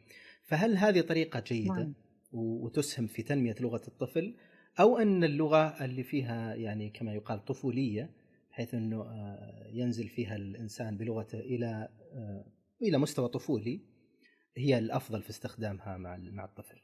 فهل 0.44 0.78
هذه 0.78 1.02
طريقة 1.02 1.40
جيدة؟ 1.40 1.74
نعم. 1.74 1.94
وتسهم 2.32 3.08
في 3.08 3.24
تنمية 3.24 3.56
لغة 3.60 3.82
الطفل 3.88 4.36
أو 4.80 4.98
أن 4.98 5.24
اللغة 5.24 5.86
اللي 5.86 6.04
فيها 6.04 6.56
يعني 6.56 6.90
كما 6.90 7.14
يقال 7.14 7.46
طفولية 7.46 8.10
بحيث 8.58 8.74
إنه 8.74 9.02
آه، 9.02 9.68
ينزل 9.68 10.10
فيها 10.10 10.36
الإنسان 10.36 10.98
بلغته 10.98 11.40
إلى 11.40 11.90
آه، 12.14 12.46
إلى 12.82 12.98
مستوى 12.98 13.30
طفولي 13.30 13.82
هي 14.58 14.78
الأفضل 14.78 15.22
في 15.22 15.30
استخدامها 15.30 15.98
مع 15.98 16.18
مع 16.18 16.46
الطفل. 16.46 16.82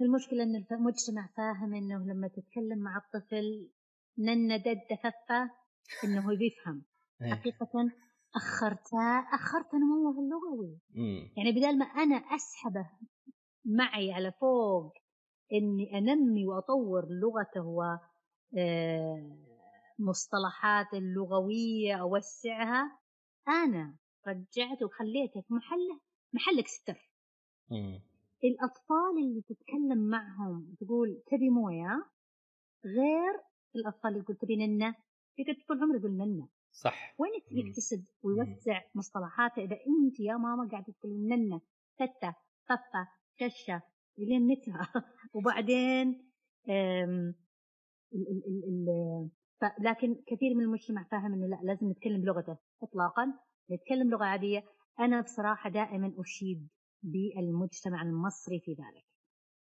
المشكلة 0.00 0.42
إن 0.42 0.56
المجتمع 0.56 1.28
فاهم 1.36 1.74
إنه 1.74 2.04
لما 2.04 2.28
تتكلم 2.28 2.78
مع 2.78 2.96
الطفل 2.96 3.70
نن 4.18 4.58
دد 4.58 4.80
دففة 4.90 5.50
إنه 6.04 6.36
بيفهم 6.36 6.82
إيه. 7.22 7.34
حقيقة 7.34 7.90
اخرته 8.36 9.18
أخرت 9.32 9.74
نموه 9.74 10.18
اللغوي 10.18 10.78
يعني 11.36 11.52
بدل 11.52 11.78
ما 11.78 11.84
أنا 11.84 12.16
أسحبه 12.16 12.90
معي 13.64 14.12
على 14.12 14.32
فوق 14.32 14.92
إني 15.52 15.98
أنمي 15.98 16.46
وأطور 16.46 17.06
لغته 17.10 17.62
آه، 18.58 19.36
اللغوية 20.94 21.94
أوسعها. 21.94 22.98
أنا 23.48 23.96
رجعته 24.28 24.86
وخليته 24.86 25.40
في 25.40 25.54
محله 25.54 26.00
محلك 26.32 26.68
ستر. 26.68 27.10
الأطفال 28.44 29.18
اللي 29.18 29.42
تتكلم 29.42 29.98
معهم 30.08 30.74
تقول 30.80 31.22
تبي 31.26 31.50
موية 31.50 32.06
غير 32.84 33.40
الأطفال 33.76 34.10
اللي 34.12 34.22
تقول 34.22 34.36
تبي 34.36 34.56
ننة. 34.56 34.94
يقعد 35.38 35.56
طول 35.68 35.82
عمره 35.82 35.98
يقول 35.98 36.12
ننة. 36.12 36.48
صح. 36.72 37.14
وين 37.18 37.30
يكتسب 37.50 38.04
ويوسع 38.22 38.82
مصطلحاته؟ 38.94 39.62
إذا 39.62 39.76
أنت 39.76 40.20
يا 40.20 40.36
ماما 40.36 40.68
قاعدة 40.70 40.92
تقولين 40.92 41.28
ننة 41.28 41.60
تته 41.98 42.34
طفة 42.68 43.08
كشه 43.36 43.82
إلين 44.18 44.46
متى؟ 44.46 44.72
وبعدين 45.34 46.30
ال 48.14 48.28
ال 48.28 48.42
ال 48.46 48.88
ال 48.88 49.30
لكن 49.80 50.14
كثير 50.26 50.54
من 50.54 50.64
المجتمع 50.64 51.04
فاهم 51.10 51.32
إنه 51.34 51.46
لا 51.46 51.60
لازم 51.62 51.90
نتكلم 51.90 52.20
بلغته 52.20 52.56
اطلاقا. 52.82 53.32
نتكلم 53.70 54.10
لغه 54.10 54.24
عادية. 54.24 54.64
أنا 55.00 55.20
بصراحة 55.20 55.70
دائما 55.70 56.12
أشيد 56.18 56.68
بالمجتمع 57.02 58.02
المصري 58.02 58.60
في 58.60 58.70
ذلك. 58.70 59.04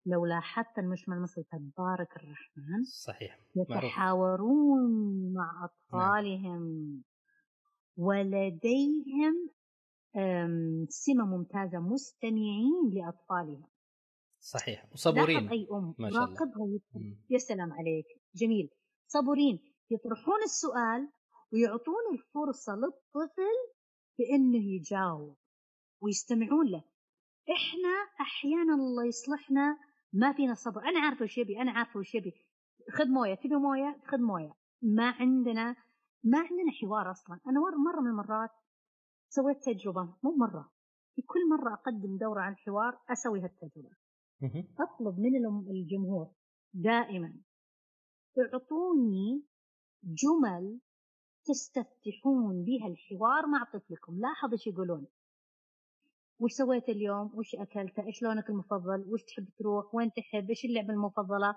لو 0.06 0.26
لاحظت 0.26 0.80
المجتمع 0.80 1.17
المصري 1.17 1.43
تبارك 1.43 2.17
الرحمن 2.17 2.84
صحيح. 2.84 3.39
يتحاورون 3.56 4.91
مع 5.34 5.52
نعم. 5.52 5.63
أطفالهم 5.63 6.63
نعم. 6.63 7.04
ولديهم 7.97 9.50
سمة 10.89 11.26
ممتازة 11.26 11.80
مستمعين 11.80 12.91
لأطفالهم. 12.93 13.67
صحيح. 14.48 14.86
وصبورين 14.92 15.50
أي 15.50 15.68
أم 15.72 15.96
ما 16.00 16.10
شاء 16.10 16.24
الله. 16.24 16.80
يا 17.30 17.38
سلام 17.38 17.74
عليك. 17.74 18.06
جميل. 18.36 18.70
صبورين 19.08 19.60
يطرحون 19.92 20.42
السؤال 20.44 21.10
ويعطون 21.54 22.04
الفرصة 22.14 22.74
للطفل 22.76 23.58
بأنه 24.18 24.66
يجاوب 24.76 25.38
ويستمعون 26.02 26.68
له. 26.68 26.84
إحنا 27.58 27.94
أحيانا 28.22 28.74
الله 28.74 29.06
يصلحنا 29.06 29.78
ما 30.14 30.34
فينا 30.34 30.54
صبر. 30.54 30.82
أنا 30.82 31.00
عارفة 31.00 31.24
وش 31.24 31.38
يبي 31.38 31.62
أنا 31.62 31.72
عارفة 31.72 32.00
وش 32.00 32.16
يبي. 32.16 32.34
خذ 32.98 33.08
موية. 33.08 33.36
تبي 33.36 33.56
موية؟ 33.56 34.02
خذ 34.06 34.18
موية. 34.18 34.54
ما 34.82 35.10
عندنا 35.10 35.76
ما 36.24 36.40
عندنا 36.40 36.72
حوار 36.82 37.12
أصلا. 37.12 37.40
أنا 37.48 37.60
مرة 37.60 38.02
من 38.02 38.08
المرات 38.08 38.52
سويت 39.30 39.58
تجربة 39.64 40.16
مو 40.24 40.36
مرة 40.36 40.72
في 41.16 41.22
كل 41.22 41.50
مرة 41.50 41.74
أقدم 41.74 42.18
دورة 42.18 42.42
عن 42.42 42.52
الحوار 42.52 43.00
أسوي 43.10 43.42
هالتجربة. 43.42 44.07
اطلب 44.80 45.19
من 45.19 45.36
الجمهور 45.69 46.32
دائما 46.73 47.34
اعطوني 48.39 49.43
جمل 50.04 50.80
تستفتحون 51.45 52.63
بها 52.63 52.88
الحوار 52.88 53.47
مع 53.47 53.63
طفلكم. 53.73 54.19
لاحظ 54.19 54.52
إيش 54.52 54.67
يقولون. 54.67 55.08
وش 56.39 56.52
سويت 56.52 56.89
اليوم؟ 56.89 57.32
وش 57.36 57.56
أكلت؟ 57.56 58.00
إيش 58.00 58.23
لونك 58.23 58.50
المفضل؟ 58.50 59.06
وش 59.08 59.23
تحب 59.23 59.47
تروح؟ 59.60 59.95
وين 59.95 60.12
تحب؟ 60.12 60.50
إيش 60.50 60.65
اللعبة 60.65 60.93
المفضلة؟ 60.93 61.56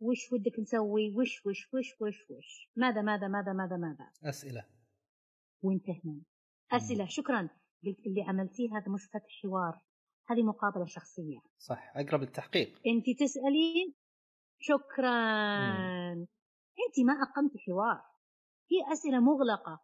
وش 0.00 0.32
ودك 0.32 0.60
نسوي؟ 0.60 1.14
وش 1.16 1.46
وش 1.46 1.74
وش 1.74 2.00
وش 2.00 2.30
وش؟ 2.30 2.70
ماذا 2.76 3.02
ماذا 3.02 3.28
ماذا 3.28 3.52
ماذا 3.52 3.76
ماذا؟ 3.76 4.10
أسئلة. 4.24 4.64
وانتهينا. 5.62 6.22
أسئلة. 6.72 7.06
شكرا. 7.06 7.48
قلت 7.84 8.06
اللي 8.06 8.22
عملتيه 8.22 8.68
هذا 8.76 8.92
مش 8.92 9.06
فتح 9.06 9.40
حوار. 9.42 9.80
هذه 10.28 10.42
مقابلة 10.42 10.86
شخصية. 10.86 11.38
صح 11.58 11.92
أقرب 11.96 12.20
للتحقيق. 12.20 12.80
انت 12.86 13.20
تسالين 13.20 13.94
شكرا. 14.58 15.14
مم. 16.14 16.26
انت 16.86 17.06
ما 17.06 17.12
اقمت 17.12 17.52
حوار. 17.66 18.02
هي 18.70 18.92
أسئلة 18.92 19.20
مغلقة. 19.20 19.80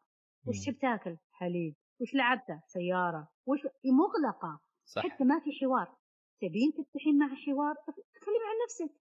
وش 0.46 0.64
تحب 0.64 0.79
تاكل؟ 0.79 1.16
حليب. 1.33 1.74
وش 2.01 2.14
لعبته؟ 2.14 2.62
سيارة. 2.66 3.29
وش 3.46 3.61
مغلقة. 3.85 4.61
صح. 4.85 5.03
حتى 5.03 5.24
ما 5.24 5.40
في 5.40 5.51
حوار. 5.61 5.96
تبين 6.40 6.72
تفتحين 6.72 7.18
مع 7.18 7.27
حوار؟ 7.27 7.74
تكلمي 8.14 8.44
عن 8.51 8.57
نفسك. 8.64 8.94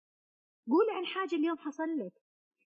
قولي 0.71 0.91
عن 0.91 1.05
حاجة 1.05 1.35
اليوم 1.35 1.57
حصل 1.57 1.83
لك. 1.83 2.13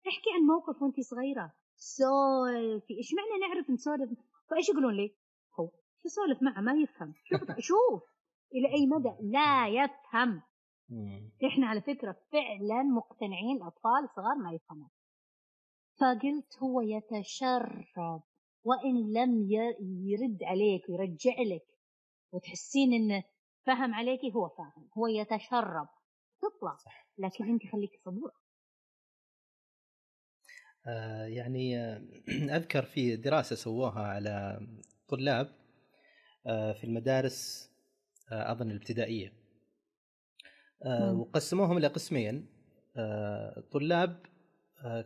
احكي 0.08 0.30
عن 0.34 0.42
موقف 0.46 0.82
وانت 0.82 1.00
صغيرة. 1.00 1.52
سولفي 1.76 2.94
إيش 2.98 3.10
معنى 3.14 3.40
نعرف 3.40 3.70
نسولف؟ 3.70 4.10
فإيش 4.50 4.68
يقولون 4.68 4.94
لي؟ 4.94 5.16
هو 5.60 5.70
شو 6.02 6.08
سولف 6.08 6.42
معه؟ 6.42 6.60
ما 6.60 6.72
يفهم. 6.72 7.14
شوف 7.24 7.40
شوف. 7.58 8.02
إلى 8.54 8.74
أي 8.74 8.86
مدى؟ 8.86 9.12
لا 9.20 9.68
يفهم. 9.68 10.42
إحنا 11.46 11.66
على 11.66 11.80
فكرة 11.80 12.16
فعلا 12.32 12.82
مقتنعين 12.82 13.56
الأطفال 13.56 14.04
الصغار 14.04 14.34
ما 14.34 14.52
يفهمون. 14.52 14.90
فقلت 16.00 16.58
هو 16.62 16.80
يتشرب 16.80 18.22
وإن 18.64 19.12
لم 19.12 19.48
يرد 20.06 20.38
عليك 20.42 20.88
ويرجع 20.88 21.34
لك 21.40 21.66
وتحسين 22.32 22.92
إنه 22.92 23.24
فهم 23.66 23.94
عليكي 23.94 24.32
هو 24.34 24.48
فاهم 24.48 24.88
هو 24.98 25.06
يتشرب. 25.06 25.88
تطلع. 26.42 26.76
لكن 27.18 27.44
أنت 27.48 27.62
خليك 27.72 27.90
صبورة. 28.04 28.32
آه 30.86 31.24
يعني 31.26 31.78
آه 31.78 32.02
أذكر 32.56 32.82
في 32.82 33.16
دراسة 33.16 33.56
سووها 33.56 34.02
على 34.02 34.60
طلاب 35.08 35.48
آه 36.46 36.72
في 36.72 36.84
المدارس 36.84 37.71
آه 38.30 38.52
أظن 38.52 38.70
الابتدائية. 38.70 39.32
آه 40.84 41.14
وقسموهم 41.14 41.76
إلى 41.76 41.86
قسمين. 41.86 42.46
آه 42.96 43.64
طلاب 43.72 44.26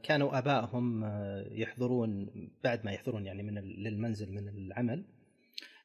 كانوا 0.03 0.39
آبائهم 0.39 1.05
يحضرون 1.51 2.31
بعد 2.65 2.85
ما 2.85 2.93
يحضرون 2.93 3.27
يعني 3.27 3.43
من 3.43 3.59
للمنزل 3.59 4.33
من 4.33 4.49
العمل 4.49 5.05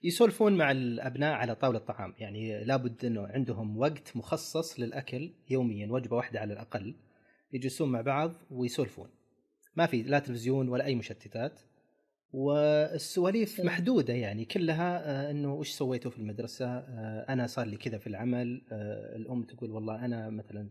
يسولفون 0.03 0.57
مع 0.57 0.71
الأبناء 0.71 1.33
على 1.33 1.55
طاولة 1.55 1.77
الطعام. 1.77 2.13
يعني 2.17 2.63
لابد 2.63 3.05
إنه 3.05 3.27
عندهم 3.27 3.77
وقت 3.77 4.17
مخصص 4.17 4.79
للأكل 4.79 5.33
يوميا 5.49 5.91
وجبة 5.91 6.15
واحدة 6.15 6.39
على 6.39 6.53
الأقل 6.53 6.95
يجلسون 7.53 7.91
مع 7.91 8.01
بعض 8.01 8.33
ويسولفون. 8.51 9.09
ما 9.75 9.85
في 9.85 10.01
لا 10.03 10.19
تلفزيون 10.19 10.69
ولا 10.69 10.85
أي 10.85 10.95
مشتتات. 10.95 11.59
والسواليف 12.33 13.59
إيه. 13.59 13.65
محدودة 13.65 14.13
يعني 14.13 14.45
كلها 14.45 15.01
آه، 15.05 15.31
إنه 15.31 15.53
وش 15.53 15.71
سويتوا 15.71 16.11
في 16.11 16.17
المدرسة 16.17 16.77
أنا 17.29 17.47
صار 17.47 17.65
لي 17.65 17.77
كذا 17.77 17.97
في 17.97 18.07
العمل 18.07 18.61
الأم 19.15 19.43
تقول 19.43 19.71
والله 19.71 20.05
أنا 20.05 20.29
مثلا 20.29 20.69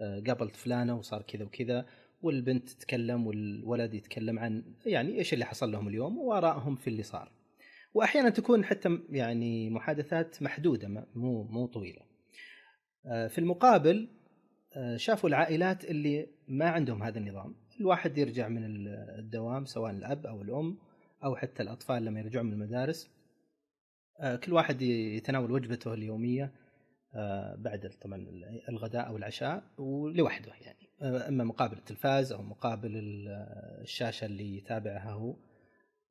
قابلت 0.00 0.56
فلانة 0.56 0.98
وصار 0.98 1.22
كذا 1.22 1.44
وكذا 1.44 1.86
والبنت 2.22 2.68
تتكلم 2.68 3.26
والولد 3.26 3.94
يتكلم 3.94 4.38
عن 4.38 4.64
يعني 4.86 5.18
إيش 5.18 5.34
اللي 5.34 5.44
حصل 5.44 5.72
لهم 5.72 5.88
اليوم 5.88 6.18
وآرائهم 6.18 6.76
في 6.76 6.88
اللي 6.88 7.02
صار. 7.02 7.32
واحيانا 7.94 8.30
تكون 8.30 8.64
حتى 8.64 8.98
يعني 9.10 9.70
محادثات 9.70 10.42
محدودة 10.42 11.06
مو 11.14 11.42
مو 11.42 11.66
طويلة. 11.66 12.02
آه، 13.06 13.26
في 13.26 13.38
المقابل 13.38 14.08
آه، 14.74 14.96
شافوا 14.96 15.28
العائلات 15.28 15.84
اللي 15.84 16.28
ما 16.48 16.68
عندهم 16.68 17.02
هذا 17.02 17.18
النظام، 17.18 17.54
الواحد 17.80 18.18
يرجع 18.18 18.48
من 18.48 18.62
الدوام 19.18 19.64
سواء 19.64 19.90
الأب 19.90 20.26
أو 20.26 20.42
الأم 20.42 20.78
أو 21.24 21.36
حتى 21.36 21.62
الأطفال 21.62 22.04
لما 22.04 22.20
يرجعون 22.20 22.46
من 22.46 22.52
المدارس. 22.52 23.10
آه، 24.20 24.36
كل 24.36 24.52
واحد 24.52 24.82
يتناول 24.82 25.52
وجبته 25.52 25.94
اليومية 25.94 26.52
بعد 27.58 27.90
طبعا 28.00 28.26
الغداء 28.68 29.06
أو 29.06 29.16
العشاء 29.16 29.64
ولوحده 29.78 30.52
يعني. 30.60 30.90
أما 31.02 31.44
مقابل 31.44 31.76
التلفاز 31.76 32.32
أو 32.32 32.42
مقابل 32.42 32.90
الشاشة 33.82 34.24
اللي 34.24 34.56
يتابعها 34.56 35.12
هو. 35.12 35.36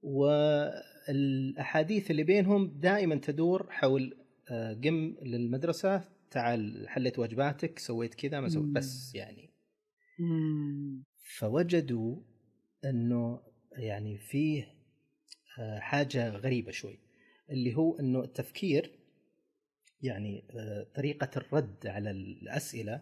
والأحاديث 0.02 2.12
اللي 2.12 2.24
بينهم 2.24 2.80
دائما 2.80 3.16
تدور 3.16 3.68
حول 3.70 4.18
آه، 4.52 4.74
قم 4.74 5.16
للمدرسة 5.22 6.04
تعال 6.32 6.90
حليت 6.90 7.20
واجباتك 7.20 7.80
سويت 7.80 8.16
كذا 8.16 8.40
ما 8.40 8.50
سويت 8.50 8.66
بس 8.66 9.16
يعني. 9.16 9.50
فوجدوا 11.38 12.22
إنه 12.86 13.42
يعني 13.72 14.18
فيه 14.18 14.64
آه، 14.64 14.79
حاجة 15.80 16.30
غريبة 16.30 16.72
شوي 16.72 17.00
اللي 17.50 17.76
هو 17.76 18.00
إنه 18.00 18.24
التفكير 18.24 18.92
يعني 20.02 20.44
آه، 20.52 20.88
طريقة 20.96 21.30
الرد 21.38 21.88
على 21.88 22.12
الأسئلة 22.12 23.02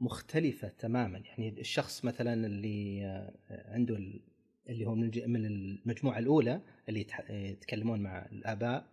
مختلفة 0.00 0.68
تماما. 0.68 1.18
يعني 1.18 1.60
الشخص 1.60 2.04
مثلا 2.04 2.46
اللي 2.46 3.04
آه، 3.04 3.72
عنده 3.72 3.96
اللي 4.68 4.86
هو 4.86 4.94
من 5.26 5.46
المجموعة 5.46 6.18
الأولى 6.18 6.60
اللي 6.88 7.06
يتكلمون 7.30 8.00
مع 8.00 8.26
الآباء 8.32 8.86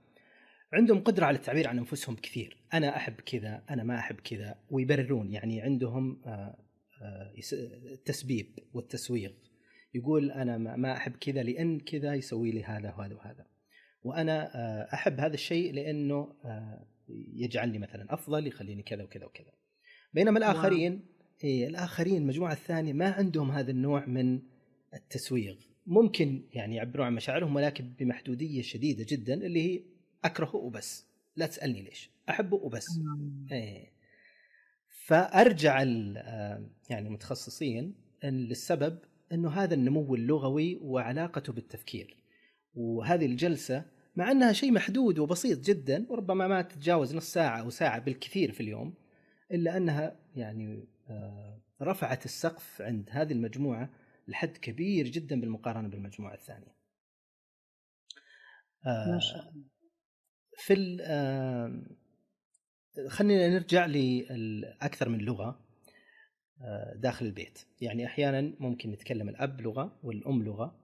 عندهم 0.73 0.99
قدرة 0.99 1.25
على 1.25 1.37
التعبير 1.37 1.67
عن 1.67 1.77
أنفسهم 1.77 2.15
كثير. 2.15 2.57
أنا 2.73 2.95
أحب 2.95 3.13
كذا 3.13 3.63
أنا 3.69 3.83
ما 3.83 3.99
أحب 3.99 4.15
كذا 4.15 4.55
ويبررون. 4.71 5.31
يعني 5.31 5.61
عندهم 5.61 6.21
التسبيب 7.91 8.59
والتسويغ 8.73 9.31
يقول 9.95 10.31
أنا 10.31 10.57
ما 10.57 10.97
أحب 10.97 11.11
كذا 11.11 11.43
لأن 11.43 11.79
كذا 11.79 12.13
يسوي 12.13 12.51
لي 12.51 12.63
هذا 12.63 12.93
وهذا 12.97 13.15
وهذا. 13.15 13.45
وأنا 14.03 14.55
آه، 14.55 14.93
أحب 14.93 15.19
هذا 15.19 15.33
الشيء 15.33 15.73
لأنه 15.73 16.35
آه، 16.45 16.87
يجعلني 17.33 17.79
مثلا 17.79 18.13
أفضل 18.13 18.47
يخليني 18.47 18.83
كذا 18.83 19.03
وكذا 19.03 19.25
وكذا. 19.25 19.51
بينما 20.13 20.37
الآخرين 20.37 21.05
إيه 21.43 21.67
الآخرين 21.67 22.21
المجموعه 22.21 22.53
الثانية 22.53 22.93
ما 22.93 23.11
عندهم 23.11 23.51
هذا 23.51 23.71
النوع 23.71 24.05
من 24.05 24.41
التسويغ 24.93 25.55
ممكن 25.85 26.43
يعني 26.53 26.75
يعبرون 26.75 27.05
عن 27.05 27.15
مشاعرهم 27.15 27.55
ولكن 27.55 27.93
بمحدودية 27.99 28.61
شديدة 28.61 29.05
جدا 29.09 29.33
اللي 29.33 29.61
هي 29.61 29.83
أكرهه 30.25 30.55
وبس. 30.55 31.05
لا 31.35 31.45
تسألني 31.45 31.81
ليش. 31.81 32.11
أحبه 32.29 32.57
وبس. 32.57 32.87
إيه. 33.51 33.91
فأرجع 35.05 35.83
آه، 35.83 36.69
يعني 36.89 37.07
المتخصصين 37.07 37.95
للسبب 38.23 38.99
أنه 39.31 39.49
هذا 39.49 39.73
النمو 39.73 40.15
اللغوي 40.15 40.79
وعلاقته 40.81 41.53
بالتفكير 41.53 42.17
وهذه 42.73 43.25
الجلسة 43.25 43.85
مع 44.15 44.31
أنها 44.31 44.53
شيء 44.53 44.71
محدود 44.71 45.19
وبسيط 45.19 45.59
جدا 45.59 46.05
وربما 46.09 46.47
ما 46.47 46.61
تتجاوز 46.61 47.15
نص 47.15 47.33
ساعة 47.33 47.59
أو 47.59 47.69
ساعة 47.69 47.99
بالكثير 47.99 48.51
في 48.51 48.61
اليوم 48.61 48.93
إلا 49.51 49.77
أنها 49.77 50.19
يعني 50.35 50.87
آه، 51.09 51.61
رفعت 51.81 52.25
السقف 52.25 52.81
عند 52.81 53.09
هذه 53.11 53.33
المجموعة 53.33 53.89
لحد 54.27 54.57
كبير 54.57 55.07
جدا 55.07 55.41
بالمقارنة 55.41 55.87
بالمجموعة 55.87 56.33
الثانية. 56.33 56.75
آه، 58.85 59.11
ما 59.11 59.19
شاء 59.19 59.49
الله. 59.49 59.63
في 60.57 60.75
خلينا 63.09 63.49
نرجع 63.49 63.85
لاكثر 63.85 65.09
من 65.09 65.19
لغة 65.19 65.64
داخل 66.95 67.25
البيت 67.25 67.59
يعني 67.81 68.05
أحيانا 68.05 68.53
ممكن 68.59 68.91
نتكلم 68.91 69.29
الأب 69.29 69.61
لغة 69.61 69.99
والأم 70.03 70.43
لغة 70.43 70.75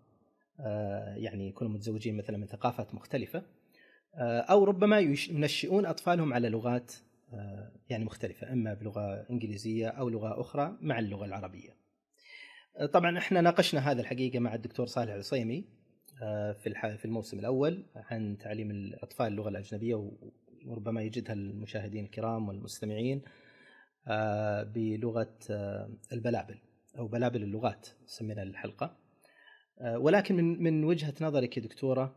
آه، 0.59 1.15
يعني 1.15 1.47
يكونوا 1.47 1.73
متزوجين 1.73 2.17
مثلا 2.17 2.37
من 2.37 2.47
ثقافات 2.47 2.95
مختلفة 2.95 3.43
آه، 4.15 4.39
أو 4.39 4.63
ربما 4.63 4.99
ينشئون 4.99 5.85
أطفالهم 5.85 6.33
على 6.33 6.49
لغات 6.49 6.93
يعني 7.89 8.05
مختلفة 8.05 8.53
أما 8.53 8.73
بلغة 8.73 9.25
إنجليزية 9.29 9.87
أو 9.87 10.09
لغة 10.09 10.41
أخرى 10.41 10.77
مع 10.81 10.99
اللغة 10.99 11.25
العربية. 11.25 11.69
طبعا 12.93 13.17
إحنا 13.17 13.41
ناقشنا 13.41 13.91
هذا 13.91 14.01
الحقيقة 14.01 14.39
مع 14.39 14.55
الدكتور 14.55 14.85
صالح 14.85 15.11
العصيمي 15.13 15.65
في 16.63 16.97
في 16.97 17.05
الموسم 17.05 17.39
الأول 17.39 17.85
عن 17.95 18.37
تعليم 18.37 18.71
الأطفال 18.71 19.27
اللغة 19.27 19.49
الأجنبية 19.49 20.11
وربما 20.65 21.01
يجدها 21.01 21.33
المشاهدين 21.33 22.05
الكرام 22.05 22.47
والمستمعين 22.47 23.21
آه، 23.25 23.40
بلغة 24.63 25.33
آه، 25.49 25.89
البلابل 26.13 26.57
أو 26.97 27.07
بلابل 27.07 27.43
اللغات 27.43 27.87
سمينا 28.05 28.43
الحلقة 28.43 28.97
آه، 29.79 29.99
ولكن 29.99 30.35
من 30.35 30.63
من 30.63 30.83
وجهة 30.83 31.13
نظرك 31.21 31.57
يا 31.57 31.61
دكتورة 31.61 32.15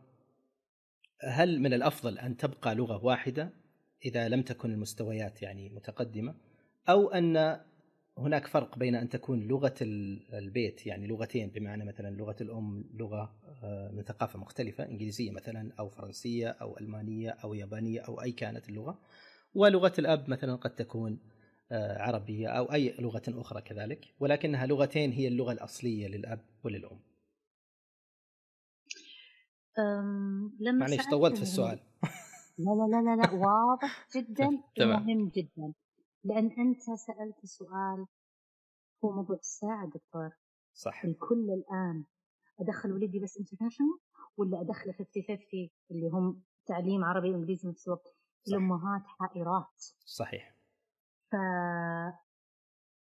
هل 1.23 1.59
من 1.59 1.73
الأفضل 1.73 2.19
أن 2.19 2.37
تبقى 2.37 2.75
لغة 2.75 3.05
واحدة 3.05 3.49
إذا 4.05 4.29
لم 4.29 4.41
تكن 4.41 4.71
المستويات 4.71 5.41
يعني 5.41 5.69
متقدمة 5.69 6.35
أو 6.89 7.07
أن 7.07 7.59
هناك 8.17 8.47
فرق 8.47 8.77
بين 8.77 8.95
أن 8.95 9.09
تكون 9.09 9.47
لغة 9.47 9.75
البيت 9.81 10.87
يعني 10.87 11.07
لغتين 11.07 11.49
بمعنى 11.49 11.85
مثلا 11.85 12.15
لغة 12.15 12.35
الأم 12.41 12.85
لغة 12.93 13.35
من 13.93 14.03
ثقافة 14.03 14.39
مختلفة 14.39 14.85
إنجليزية 14.85 15.31
مثلا 15.31 15.71
أو 15.79 15.89
فرنسية 15.89 16.49
أو 16.49 16.77
ألمانية 16.77 17.29
أو 17.29 17.53
يابانية 17.53 18.01
أو 18.01 18.21
أي 18.21 18.31
كانت 18.31 18.69
اللغة 18.69 18.99
ولغة 19.55 19.93
الأب 19.99 20.29
مثلا 20.29 20.55
قد 20.55 20.75
تكون 20.75 21.19
آه، 21.71 22.01
عربية 22.01 22.47
أو 22.47 22.65
أي 22.73 22.95
لغة 22.99 23.23
أخرى 23.27 23.61
كذلك 23.61 24.15
ولكنها 24.19 24.65
لغتين 24.65 25.11
هي 25.11 25.27
اللغة 25.27 25.51
الأصلية 25.51 26.07
للأب 26.07 26.45
وللأم. 26.63 26.99
لما 30.59 30.79
معليش 30.79 31.07
طولت 31.11 31.35
في 31.35 31.41
السؤال. 31.41 31.79
لا 32.57 32.71
لا 32.71 32.87
لا 32.91 33.01
لا, 33.01 33.15
لا 33.21 33.31
واضح 33.45 34.07
جدا 34.15 34.47
ومهم 34.81 35.29
جدا. 35.29 35.73
لأن 36.23 36.51
أنت 36.51 36.81
سألت 36.81 37.45
سؤال 37.45 38.05
هو 39.05 39.11
موضوع 39.11 39.35
الساعة 39.35 39.87
دكتور. 39.87 40.29
صح. 40.73 41.05
الكل 41.05 41.49
الآن 41.49 42.03
أدخل 42.59 42.91
ولدي 42.91 43.19
بس 43.19 43.37
انترناشونال 43.37 43.99
ولا 44.37 44.61
أدخله 44.61 44.93
50 44.93 45.23
50 45.23 45.69
اللي 45.91 46.07
هم 46.07 46.43
تعليم 46.65 47.03
عربي 47.03 47.29
وإنجليزي 47.29 47.61
في 47.61 47.67
نفس 47.67 47.87
الوقت؟ 47.87 48.15
الأمهات 48.47 49.01
حائرات. 49.05 49.83
صحيح. 50.05 50.54
ف 51.31 51.35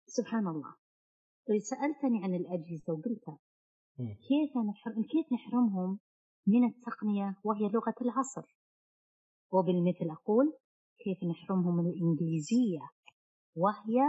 سبحان 0.07 0.47
الله. 0.47 0.75
سألتني 1.59 2.25
عن 2.25 2.35
الأجهزة 2.35 2.93
وقلت 2.93 3.25
كيف 3.99 4.57
نحرم 4.57 5.03
كيف 5.03 5.33
نحرمهم 5.33 5.99
من 6.47 6.65
التقنية 6.65 7.37
وهي 7.45 7.69
لغة 7.69 7.95
العصر؟ 8.03 8.59
وبالمثل 9.53 10.11
أقول 10.11 10.53
كيف 11.05 11.25
نحرمهم 11.25 11.77
من 11.77 11.87
الإنجليزية 11.91 12.81
وهي 13.57 14.01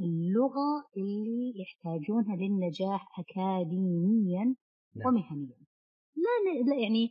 اللغة 0.00 0.84
اللي 0.96 1.52
يحتاجونها 1.56 2.36
للنجاح 2.36 3.18
اكاديميا 3.18 4.54
نعم. 4.96 5.06
ومهنيا. 5.06 5.64
لا, 6.16 6.64
لا 6.66 6.82
يعني 6.82 7.10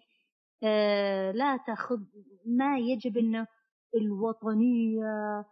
آه 0.64 1.32
لا 1.32 1.58
تأخذ 1.68 2.00
ما 2.46 2.78
يجب 2.80 3.18
إنه 3.18 3.48
الوطنية 3.96 5.06
آه 5.06 5.46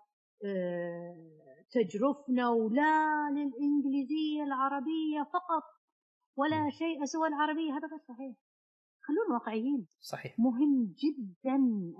تجرفنا 1.71 2.49
ولا 2.49 3.29
للإنجليزية 3.31 4.43
العربية 4.43 5.23
فقط 5.33 5.63
ولا 6.37 6.69
شيء 6.69 7.05
سوى 7.05 7.27
العربية. 7.27 7.71
هذا 7.71 7.87
غير 7.87 7.99
صحيح. 8.07 8.37
خلونا 9.01 9.33
واقعيين. 9.39 9.87
صحيح. 9.99 10.39
مهم 10.39 10.95
جدا 11.03 11.55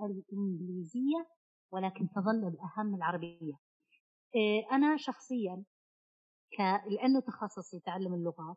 الإنجليزية 0.06 1.26
ولكن 1.72 2.08
تظل 2.08 2.48
الأهم 2.48 2.94
العربية. 2.94 3.54
آه 4.36 4.74
أنا 4.74 4.96
شخصيا 4.96 5.64
ك... 6.52 6.60
لأنه 6.60 7.20
تخصصي 7.20 7.80
تعلم 7.80 8.14
اللغات 8.14 8.56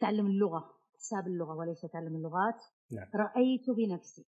تعلم 0.00 0.26
اللغة 0.26 0.76
اكتساب 0.94 1.26
اللغة 1.26 1.54
وليس 1.56 1.80
تعلم 1.80 2.16
اللغات 2.16 2.62
نعم. 2.92 3.08
رأيت 3.14 3.70
بنفسي 3.76 4.26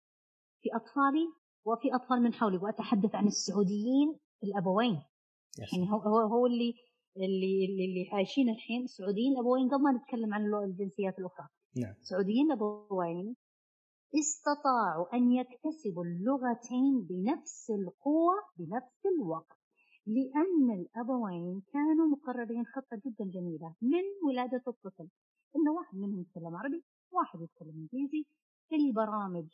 في 0.62 0.68
أطفالي 0.74 1.32
وفي 1.66 1.94
أطفال 1.94 2.22
من 2.22 2.34
حولي 2.34 2.56
وأتحدث 2.56 3.14
عن 3.14 3.26
السعوديين 3.26 4.18
الأبوين 4.44 5.02
يس. 5.58 5.72
يعني 5.72 5.92
هو 5.92 5.98
هو, 5.98 6.18
هو 6.18 6.46
اللي 6.46 6.74
اللي 7.16 7.64
اللي, 7.64 8.10
عايشين 8.12 8.48
الحين 8.48 8.82
السعوديين 8.84 9.32
الابوين 9.32 9.68
قبل 9.68 9.82
ما 9.82 9.92
نتكلم 9.92 10.34
عن 10.34 10.54
الجنسيات 10.64 11.18
الأخرى 11.18 11.48
نعم. 11.76 11.94
السعوديين 12.00 12.46
الابوين 12.46 13.36
استطاعوا 14.14 15.16
أن 15.16 15.32
يكتسبوا 15.32 16.04
اللغتين 16.04 17.06
بنفس 17.08 17.70
القوة 17.70 18.34
بنفس 18.58 19.06
الوقت 19.16 19.58
لأن 20.06 20.80
الأبوين 20.80 21.62
كانوا 21.72 22.06
مقررين 22.06 22.64
خطة 22.66 22.96
جدا 23.06 23.24
جميلة 23.24 23.74
من 23.82 24.04
ولادة 24.26 24.62
الطفل 24.68 25.08
إنه 25.56 25.72
واحد 25.72 25.96
منهم 25.98 26.20
يتكلم 26.20 26.56
عربي 26.56 26.84
واحد 27.10 27.40
يتكلم 27.40 27.74
إنجليزي 27.92 28.26
في 28.68 28.76
البرامج 28.76 29.48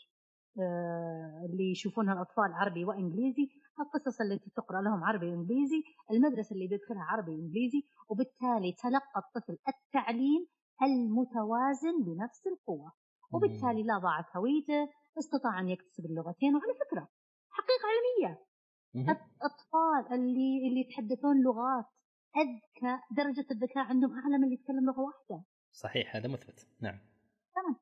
اللي 1.44 1.70
يشوفونها 1.70 2.14
الأطفال 2.14 2.52
عربي 2.52 2.84
وإنجليزي 2.84 3.48
القصص 3.80 4.20
التي 4.20 4.50
تقرأ 4.50 4.82
لهم 4.82 5.04
عربي 5.04 5.26
وإنجليزي 5.26 5.82
المدرسة 6.10 6.54
اللي 6.54 6.66
بيدخلها 6.68 7.02
عربي 7.02 7.30
وإنجليزي 7.30 7.82
وبالتالي 8.08 8.72
تلقى 8.72 9.16
الطفل 9.16 9.58
التعليم 9.68 10.46
المتوازن 10.82 12.04
بنفس 12.04 12.46
القوة 12.46 12.92
وبالتالي 13.32 13.82
لا 13.82 13.98
ضاعت 13.98 14.36
هويته 14.36 14.88
استطاع 15.18 15.60
أن 15.60 15.68
يكتسب 15.68 16.04
اللغتين 16.04 16.54
وعلى 16.54 16.74
فكرة 16.74 17.08
حقيقة 17.50 17.86
علمية. 17.92 18.44
الاطفال 19.12 20.14
اللي 20.14 20.68
اللي 20.68 20.80
يتحدثون 20.80 21.42
لغات 21.42 21.86
أذكى 22.36 23.00
درجة 23.16 23.46
الذكاء 23.50 23.84
عندهم 23.84 24.18
أعلى 24.18 24.38
من 24.38 24.44
اللي 24.44 24.54
يتكلم 24.54 24.86
لغة 24.86 25.00
واحدة. 25.00 25.44
صحيح 25.72 26.16
هذا 26.16 26.28
مثبت. 26.28 26.68
نعم. 26.80 26.98
تمام. 27.54 27.76
آه 27.76 27.81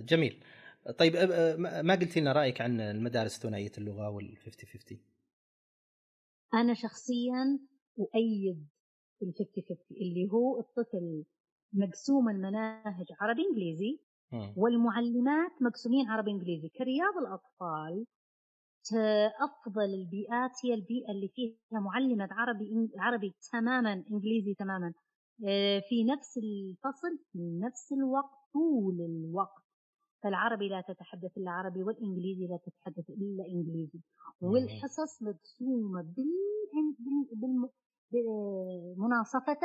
جميل. 0.00 0.44
طيب 0.98 1.16
آه، 1.16 1.56
ما 1.82 1.94
قلت 1.94 2.18
لنا 2.18 2.32
رأيك 2.32 2.60
عن 2.60 2.80
المدارس 2.80 3.38
ثنائية 3.38 3.72
اللغة 3.78 4.08
وال 4.10 4.36
50 4.36 4.68
50 4.68 4.98
أنا 6.54 6.74
شخصيا 6.74 7.58
أؤيد 7.98 8.68
ال 9.22 9.32
50 9.38 9.64
50 9.68 9.96
اللي 9.96 10.28
هو 10.32 10.60
الطفل 10.60 11.24
مقسوم 11.72 12.28
المناهج 12.28 13.06
عربي 13.20 13.42
إنجليزي. 13.50 13.98
والمعلمات 14.56 15.50
مقسومين 15.62 16.08
عربي 16.08 16.30
إنجليزي. 16.30 16.68
كرياض 16.68 17.16
الأطفال 17.26 18.06
ت- 18.84 19.32
أفضل 19.42 19.84
البيئات 19.84 20.50
هي 20.64 20.74
البيئة 20.74 21.10
اللي 21.10 21.28
فيها 21.28 21.80
معلمة 21.80 22.28
عربي 22.30 22.90
عربي 22.98 23.34
تماما 23.52 23.92
إنجليزي 24.10 24.54
تماما. 24.54 24.86
آه، 24.88 24.92
في 25.88 26.04
نفس 26.04 26.38
الفصل 26.38 27.18
في 27.32 27.58
نفس 27.62 27.92
الوقت 27.92 28.38
طول 28.52 29.00
الوقت. 29.00 29.62
فالعربي 30.22 30.68
لا 30.68 30.80
تتحدث 30.80 31.38
إلا 31.38 31.50
عربي 31.50 31.82
والإنجليزي 31.82 32.46
لا 32.46 32.56
تتحدث 32.56 33.10
إلا 33.10 33.44
إنجليزي. 33.48 34.00
والحصص 34.40 35.22
مقسومه 35.22 36.14
مناصفة 38.96 39.60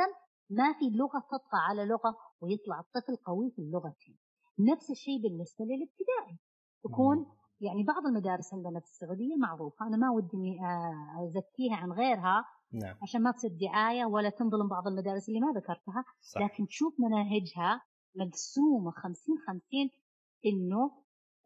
ما 0.50 0.72
في 0.78 0.90
لغة 0.90 1.18
تطغى 1.18 1.60
على 1.68 1.84
لغة 1.84 2.16
ويطلع 2.40 2.80
الطفل 2.80 3.16
قوي 3.16 3.50
في 3.50 3.62
اللغتين 3.62 4.16
نفس 4.58 4.90
الشيء 4.90 5.22
بالنسبة 5.22 5.64
للابتدائي. 5.64 6.38
تكون 6.84 7.26
يعني 7.60 7.82
بعض 7.82 8.06
المدارس 8.06 8.54
عندنا 8.54 8.80
في 8.80 8.86
السعودية 8.86 9.36
معروفة. 9.36 9.86
أنا 9.86 9.96
ما 9.96 10.10
ودي 10.10 10.36
إني 10.36 10.60
آه، 10.60 11.24
أزكيها 11.24 11.76
عن 11.76 11.92
غيرها 11.92 12.44
نعم. 12.72 12.96
عشان 13.02 13.22
ما 13.22 13.30
تصير 13.32 13.50
دعاية 13.60 14.04
ولا 14.04 14.30
تنظلم 14.30 14.68
بعض 14.68 14.86
المدارس 14.88 15.28
اللي 15.28 15.40
ما 15.40 15.52
ذكرتها 15.56 16.04
صح 16.20 16.40
لكن 16.40 16.66
تشوف 16.66 16.94
مناهجها 17.00 17.82
مقسومة 18.16 18.90
50 18.90 19.36
50 19.46 19.60
إنه 20.46 20.90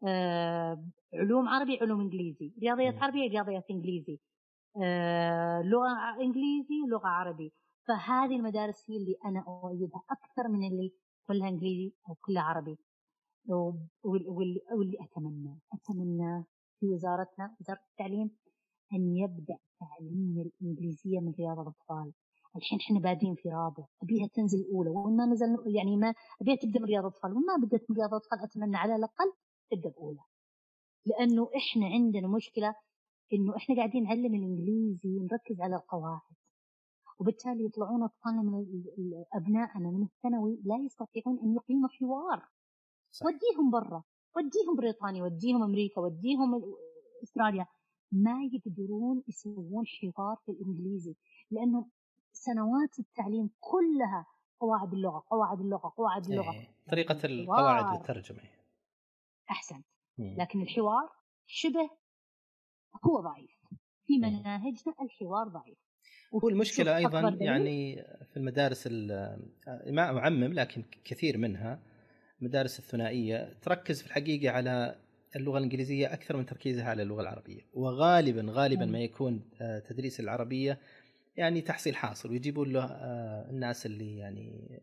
آه 0.07 0.83
علوم 1.13 1.47
عربي 1.47 1.79
علوم 1.81 2.01
إنجليزي 2.01 2.53
رياضيات 2.61 2.93
مم. 2.93 3.03
عربي 3.03 3.27
رياضيات 3.27 3.63
إنجليزي 3.71 4.19
آه 4.83 5.61
لغة 5.61 6.21
إنجليزي 6.21 6.75
لغة 6.91 7.07
عربي. 7.07 7.53
فهذه 7.87 8.35
المدارس 8.35 8.89
هي 8.89 8.97
اللي 8.97 9.15
أنا 9.25 9.43
أؤيدها 9.47 10.03
أكثر 10.09 10.47
من 10.47 10.67
اللي 10.67 10.93
كلها 11.27 11.49
إنجليزي 11.49 11.93
أو 12.09 12.15
كلها 12.15 12.43
عربي. 12.43 12.77
واللي 14.03 14.97
اتمنى 15.01 15.59
اتمنى 15.73 16.43
في 16.79 16.85
وزارتنا 16.85 17.55
وزارة 17.59 17.79
التعليم 17.91 18.31
أن 18.93 19.17
يبدأ 19.17 19.57
تعليم 19.79 20.51
الإنجليزية 20.61 21.19
من 21.19 21.31
رياض 21.39 21.59
الأطفال. 21.59 22.13
الحين 22.55 22.79
إحنا 22.79 22.99
بادين 22.99 23.35
في 23.35 23.49
رابع 23.49 23.85
أبيها 24.03 24.27
تنزل 24.27 24.65
اولى 24.73 24.89
وإن 24.89 25.15
ما 25.17 25.25
نزل 25.25 25.57
يعني 25.75 25.97
ما 25.97 26.13
أبيها 26.41 26.55
تبدأ 26.55 26.79
من 26.79 26.85
رياض 26.85 27.03
الأطفال. 27.05 27.31
وما 27.31 27.55
بدأت 27.65 27.81
من 27.91 27.95
رياض 27.97 28.09
الأطفال 28.09 28.39
أتمنى 28.43 28.77
على 28.77 28.95
الأقل 28.95 29.33
تبدأ 29.71 29.89
بأولى. 29.89 30.19
لأنه 31.05 31.49
إحنا 31.55 31.85
عندنا 31.85 32.27
مشكلة 32.27 32.75
إنه 33.33 33.55
إحنا 33.57 33.75
قاعدين 33.75 34.03
نعلم 34.03 34.35
الإنجليزي 34.35 35.17
ونركز 35.17 35.61
على 35.61 35.75
القواعد. 35.75 36.21
وبالتالي 37.19 37.65
يطلعون 37.65 38.03
أطفالنا 38.03 38.41
من 38.41 38.65
أبنائنا 39.33 39.89
من 39.91 40.03
الثانوي 40.03 40.59
لا 40.65 40.75
يستطيعون 40.85 41.39
أن 41.43 41.55
يقيموا 41.55 41.89
حوار. 41.89 42.47
صح. 43.11 43.25
وديهم 43.25 43.71
برا. 43.71 44.03
وديهم 44.35 44.75
بريطانيا. 44.77 45.23
وديهم 45.23 45.63
أمريكا. 45.63 46.01
وديهم 46.01 46.55
ال- 46.55 46.73
أستراليا. 47.23 47.65
ما 48.11 48.35
يقدرون 48.53 49.23
يسوون 49.27 49.83
حوار 49.87 50.37
في 50.45 50.51
الإنجليزي 50.51 51.15
لأنه 51.51 51.87
سنوات 52.33 52.99
التعليم 52.99 53.49
كلها 53.59 54.25
قواعد 54.59 54.93
اللغة 54.93 55.23
قواعد 55.29 55.59
اللغة 55.59 55.93
قواعد 55.97 56.25
اللغة 56.25 56.51
إيه. 56.53 56.67
طريقة. 56.89 57.25
القواعد 57.25 57.97
والترجمة 57.97 58.39
أحسنت. 59.51 59.85
لكن 60.17 60.61
الحوار 60.61 61.09
شبه 61.45 61.89
هو 63.05 63.19
ضعيف 63.21 63.57
في. 64.07 64.17
مناهجنا 64.17 64.93
الحوار 65.01 65.47
ضعيف 65.47 65.77
هو 66.43 66.49
المشكلة 66.49 66.97
أيضا. 66.97 67.37
يعني 67.39 67.95
في 68.31 68.37
المدارس 68.37 68.87
ال- 68.91 69.51
ما 69.87 70.01
أعمم 70.19 70.53
لكن 70.53 70.83
كثير 71.03 71.37
منها 71.37 71.83
المدارس 72.41 72.79
الثنائية 72.79 73.53
تركز 73.61 74.01
في 74.01 74.07
الحقيقة 74.07 74.51
على 74.53 75.01
اللغة 75.35 75.57
الإنجليزية 75.57 76.13
أكثر 76.13 76.37
من 76.37 76.45
تركيزها 76.45 76.83
على 76.85 77.03
اللغة 77.03 77.21
العربية. 77.21 77.61
وغالبا 77.73 78.45
غالبا. 78.49 78.85
ما 78.85 78.99
يكون 78.99 79.49
آه، 79.61 79.79
تدريس 79.79 80.19
العربية 80.19 80.79
يعني 81.35 81.61
تحصيل 81.61 81.95
حاصل 81.95 82.29
ويجيبون 82.29 82.73
له 82.73 82.83
آه، 82.83 83.49
الناس 83.49 83.85
اللي 83.85 84.17
يعني 84.17 84.79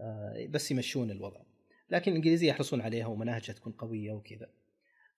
آه، 0.00 0.46
بس 0.50 0.70
يمشون 0.70 1.10
الوضع. 1.10 1.40
لكن 1.90 2.10
الإنجليزية 2.10 2.48
يحرصون 2.48 2.80
عليها 2.80 3.06
ومناهجها 3.06 3.52
تكون 3.52 3.72
قوية 3.72 4.12
وكذا. 4.12 4.50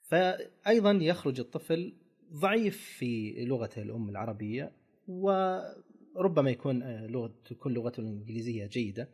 فايضا 0.03 0.93
يخرج 0.93 1.41
الطفل 1.41 1.97
ضعيف 2.33 2.77
في 2.99 3.45
لغته 3.45 3.83
الأم 3.83 4.09
العربية 4.09 4.73
وربما 5.09 6.51
يكون 6.51 7.07
لغة 7.07 7.35
تكون 7.45 7.75
لغته 7.75 8.01
الإنجليزية 8.01 8.67
جيدة. 8.67 9.09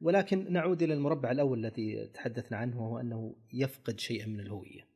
ولكن 0.00 0.52
نعود 0.52 0.82
إلى 0.82 0.94
المربع 0.94 1.30
الأول 1.30 1.58
الذي 1.58 2.08
تحدثنا 2.08 2.58
عنه 2.58 2.82
وهو 2.82 2.98
أنه 2.98 3.36
يفقد 3.52 4.00
شيئا 4.00 4.26
من 4.26 4.40
الهوية. 4.40 4.88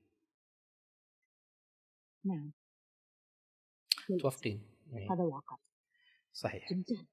نعم. 2.24 2.53
توافقين؟ 4.20 4.62
إيه، 4.92 5.12
هذا 5.12 5.24
واقع 5.24 5.57
صحيح. 6.32 6.72
جدا 6.72 7.07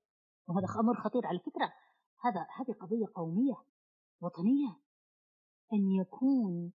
وهذا 0.47 0.67
أمر 0.79 1.01
خطير 1.03 1.25
على 1.25 1.39
فكرة. 1.39 1.73
هذا 2.23 2.47
هذه 2.57 2.77
قضية 2.77 3.05
قومية 3.15 3.55
وطنية. 4.21 4.79
أن 5.73 5.91
يكون 6.01 6.71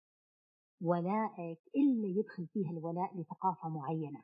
ولائك 0.81 1.61
إلا 1.77 2.09
يدخل 2.19 2.47
فيها 2.47 2.71
الولاء 2.71 3.21
لثقافة 3.21 3.69
معينة. 3.69 4.23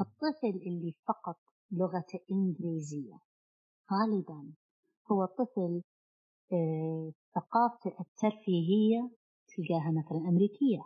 الطفل 0.00 0.62
اللي 0.66 0.94
فقط 1.08 1.40
لغته 1.70 2.20
إنجليزية 2.30 3.18
غالبا 3.92 4.52
هو 5.12 5.24
طفل 5.24 5.82
ثقافته 7.34 7.92
الترفيهية 8.00 9.10
تلقاها 9.56 9.90
مثلا 9.90 10.28
أمريكية 10.28 10.82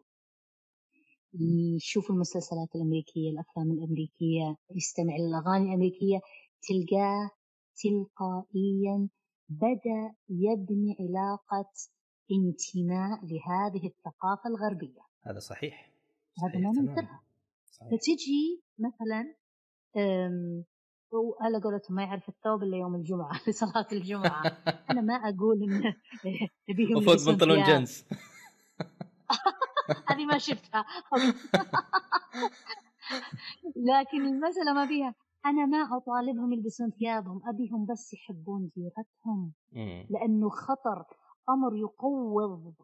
يشوف 1.76 2.10
المسلسلات 2.10 2.68
الأمريكية 2.74 3.30
الأفلام 3.30 3.70
الأمريكية 3.70 4.56
يستمع 4.70 5.16
للاغاني 5.16 5.68
الأمريكية 5.68 6.20
تلقاه 6.68 7.30
تلقائيا 7.82 9.08
بدأ 9.48 10.14
يبني 10.28 10.96
علاقة 11.00 11.70
انتماء 12.32 13.18
لهذه 13.24 13.86
الثقافة 13.86 14.48
الغربية 14.50 15.00
هذا 15.22 15.38
صحيح 15.38 15.92
هذا 16.44 16.58
ما. 16.60 16.70
ننكرها. 16.70 17.22
فتجي 17.80 18.62
مثلا 18.78 19.34
وعلى 21.12 21.60
قولتهم 21.60 21.96
ما 21.96 22.02
يعرف 22.02 22.28
الثوب 22.28 22.62
إلا 22.62 22.76
يوم 22.76 22.94
الجمعة 22.94 23.40
لصلاة 23.48 23.86
الجمعة. 23.92 24.42
أنا 24.90 25.00
ما 25.00 25.14
أقول 25.14 25.62
إن 25.62 25.94
نبيهم 26.70 26.96
وفوق 26.96 27.26
بنطلون. 27.26 27.62
جنس 27.64 28.04
هذه 30.10 30.26
ما 30.26 30.38
شفتها. 30.38 30.84
لكن 33.76 34.26
المسألة 34.26 34.72
ما 34.72 34.86
فيها. 34.86 35.14
أنا 35.46 35.66
ما 35.66 35.96
أطالبهم 35.96 36.52
يلبسون 36.52 36.90
ثيابهم 36.90 37.42
أبيهم 37.48 37.86
بس 37.86 38.14
يحبون 38.14 38.70
ديرتهم. 38.76 39.52
لأنه 40.10 40.48
خطر. 40.48 41.04
أمر 41.48 41.76
يقوض 41.76 42.74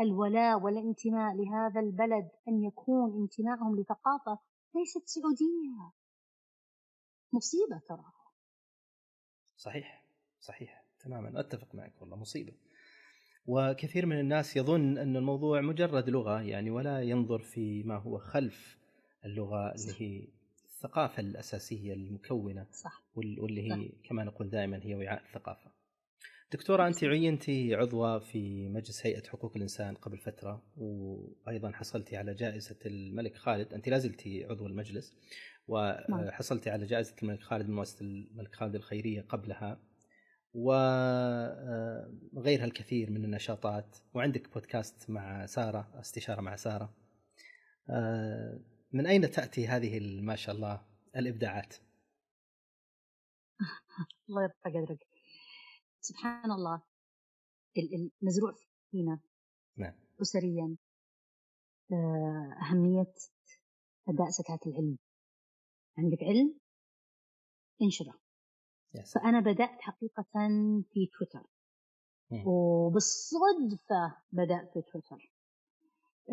الولاء 0.00 0.60
والانتماء 0.60 1.34
لهذا 1.34 1.80
البلد 1.80 2.28
أن 2.48 2.62
يكون 2.62 3.22
انتمائهم 3.22 3.80
لثقافة 3.80 4.38
ليست 4.74 5.02
سعودية. 5.06 5.90
مصيبة 7.34 7.80
ترى. 7.88 8.04
صحيح 9.56 10.04
صحيح. 10.40 10.84
تماما 11.00 11.40
أتفق 11.40 11.74
معك 11.74 11.92
والله 12.02 12.16
مصيبة. 12.16 12.52
وكثير 13.46 14.06
من 14.06 14.20
الناس 14.20 14.56
يظن 14.56 14.98
أن 14.98 15.16
الموضوع 15.16 15.60
مجرد 15.60 16.08
لغة 16.10 16.42
يعني 16.42 16.70
ولا 16.70 17.02
ينظر 17.02 17.38
في 17.38 17.82
ما 17.82 17.96
هو 17.96 18.18
خلف 18.18 18.78
اللغة 19.24 19.74
اللي 19.74 19.92
هي 20.00 20.28
الثقافة 20.64 21.20
الأساسية 21.20 21.92
المكونة 21.92 22.66
صح. 22.72 23.02
وال- 23.14 23.40
واللي 23.40 23.72
هي 23.72 23.88
كما 24.04 24.24
نقول 24.24 24.50
دائما 24.50 24.80
هي 24.82 24.94
وعاء 24.94 25.22
الثقافة. 25.22 25.70
دكتورة 26.52 26.86
أنت 26.86 27.04
عينتي 27.04 27.74
عضوة 27.74 28.18
في 28.18 28.68
مجلس 28.68 29.06
هيئة 29.06 29.28
حقوق 29.28 29.52
الإنسان 29.56 29.94
قبل 29.94 30.18
فترة 30.18 30.62
وأيضا 30.76 31.70
حصلتي 31.72 32.16
على 32.16 32.34
جائزة 32.34 32.76
الملك 32.86 33.36
خالد، 33.36 33.74
أنت 33.74 33.88
لا 33.88 33.98
زلتي 33.98 34.44
عضو 34.44 34.66
المجلس. 34.66 35.14
وحصلتي 35.68 36.70
على 36.70 36.86
جائزة 36.86 37.14
الملك 37.22 37.42
خالد 37.42 37.68
من 37.68 37.74
مؤسسه 37.74 38.00
الملك 38.04 38.54
خالد 38.54 38.74
الخيرية 38.74 39.22
قبلها. 39.22 39.80
وغيرها 40.54 42.64
الكثير 42.64 43.10
من 43.10 43.24
النشاطات. 43.24 43.96
وعندك 44.14 44.52
بودكاست 44.54 45.10
مع 45.10 45.46
سارة 45.46 46.00
استشارة 46.00 46.40
مع 46.40 46.56
سارة. 46.56 46.94
آه، 47.90 48.60
من 48.92 49.06
أين 49.06 49.30
تأتي 49.30 49.66
هذه 49.68 50.20
ما 50.20 50.36
شاء 50.36 50.54
الله 50.54 50.84
الإبداعات؟ 51.16 51.74
الله 54.28 54.42
يرفع 54.42 54.70
قدرك. 54.80 55.06
سبحان 56.00 56.50
الله. 56.50 56.82
ال- 57.78 58.10
المزروع 58.22 58.52
فينا. 58.90 59.20
نعم. 59.76 59.94
أسريا. 60.22 60.76
آه، 61.92 62.56
أهمية 62.62 63.14
أداء 64.08 64.28
زكاة 64.28 64.58
العلم. 64.66 64.98
عندك 65.98 66.22
علم؟ 66.22 66.58
انشره 67.82 68.14
سلام. 68.92 69.04
فأنا 69.24 69.40
بدأت 69.40 69.80
حقيقة 69.80 70.24
في 70.92 71.06
تويتر. 71.18 71.46
مم. 72.30 72.42
وبالصدفة 72.46 74.16
بدأت 74.32 74.72
في 74.72 74.82
تويتر. 74.82 75.32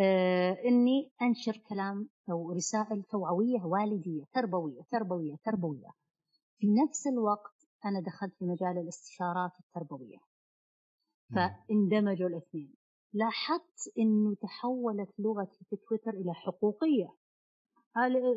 آه 0.01 0.57
إني 0.65 1.11
أنشر 1.21 1.57
كلام 1.69 2.09
أو 2.31 2.51
رسائل 2.51 3.03
توعوية 3.03 3.63
والدية 3.63 4.23
تربوية 4.33 4.81
تربوية 4.91 5.35
تربوية. 5.45 5.87
في 6.57 6.67
نفس 6.67 7.07
الوقت 7.07 7.67
أنا 7.85 7.99
دخلت 7.99 8.33
في 8.39 8.45
مجال 8.45 8.77
الاستشارات 8.77 9.51
التربوية. 9.59 10.17
فاندمجوا 11.35 12.29
الاثنين. 12.29 12.75
لاحظت 13.13 13.97
إنه 13.97 14.35
تحولت 14.35 15.19
لغتي 15.19 15.65
في 15.69 15.75
تويتر 15.75 16.11
إلى 16.13 16.33
حقوقية. 16.33 17.15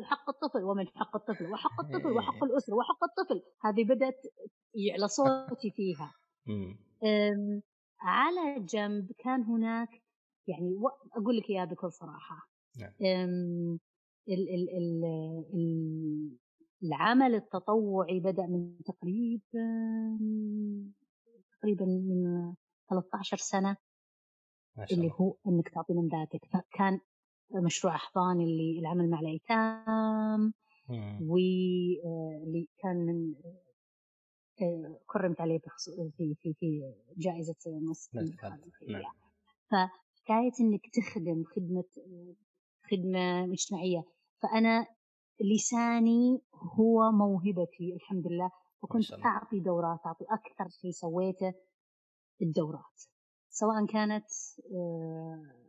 حق 0.03 0.29
الطفل 0.29 0.63
ومن 0.63 0.87
حق 0.87 1.15
الطفل 1.15 1.51
وحق 1.51 1.81
الطفل 1.81 2.11
وحق 2.11 2.43
الأسرة 2.43 2.75
وحق 2.75 3.03
الطفل. 3.03 3.41
هذه 3.61 3.83
بدأت 3.83 4.21
يعلى 4.75 5.07
صوتي 5.07 5.71
فيها. 5.71 6.13
على 7.99 8.59
جنب 8.59 9.11
كان 9.17 9.43
هناك 9.43 9.89
يعني 10.47 10.75
أقول 11.17 11.37
لك 11.37 11.49
إياها 11.49 11.65
بكل 11.65 11.91
صراحة. 11.91 12.49
نعم. 12.79 12.93
ال 14.29 14.49
ال 14.53 14.69
ال 14.69 15.05
ال 15.53 16.37
العمل 16.83 17.35
التطوعي 17.35 18.19
بدأ 18.19 18.45
من 18.45 18.83
تقريبا 18.85 19.41
تقريبا 21.59 21.85
من 21.85 22.53
13 22.89 23.37
سنة. 23.37 23.77
ما 24.77 24.85
شاء 24.85 24.99
اللي 24.99 25.11
هو 25.19 25.35
إنك 25.47 25.69
تعطي 25.69 25.93
من 25.93 26.07
ذاتك. 26.07 26.45
فكان 26.45 26.99
مشروع 27.51 27.95
احضان 27.95 28.41
اللي 28.41 28.79
العمل 28.79 29.09
مع 29.09 29.19
الأيتام. 29.19 30.53
واللي 31.21 32.67
كان 32.77 32.97
من 33.05 33.33
آه، 34.61 34.99
كرمت 35.07 35.41
عليه 35.41 35.59
في 36.17 36.35
في 36.43 36.53
في 36.53 36.93
جائزة 37.17 37.55
مؤسسه 37.67 38.19
نعم. 38.21 38.59
نعم. 38.87 39.01
فحكاية 39.71 40.51
إنك 40.59 40.81
تخدم 40.93 41.43
خدمة 41.43 41.83
خدمة 42.91 43.45
مجتمعيه 43.45 44.03
فأنا 44.41 44.87
لساني 45.41 46.41
هو 46.53 47.11
موهبتي 47.11 47.93
الحمد 47.95 48.27
لله 48.27 48.51
وكنت. 48.81 49.13
أعطي 49.13 49.59
دورات 49.59 49.99
أعطي 50.05 50.25
أكثر 50.29 50.69
شيء 50.81 50.91
سويته 50.91 51.53
الدورات 52.41 53.01
سواء 53.49 53.85
كانت 53.85 54.25
آه، 54.73 55.64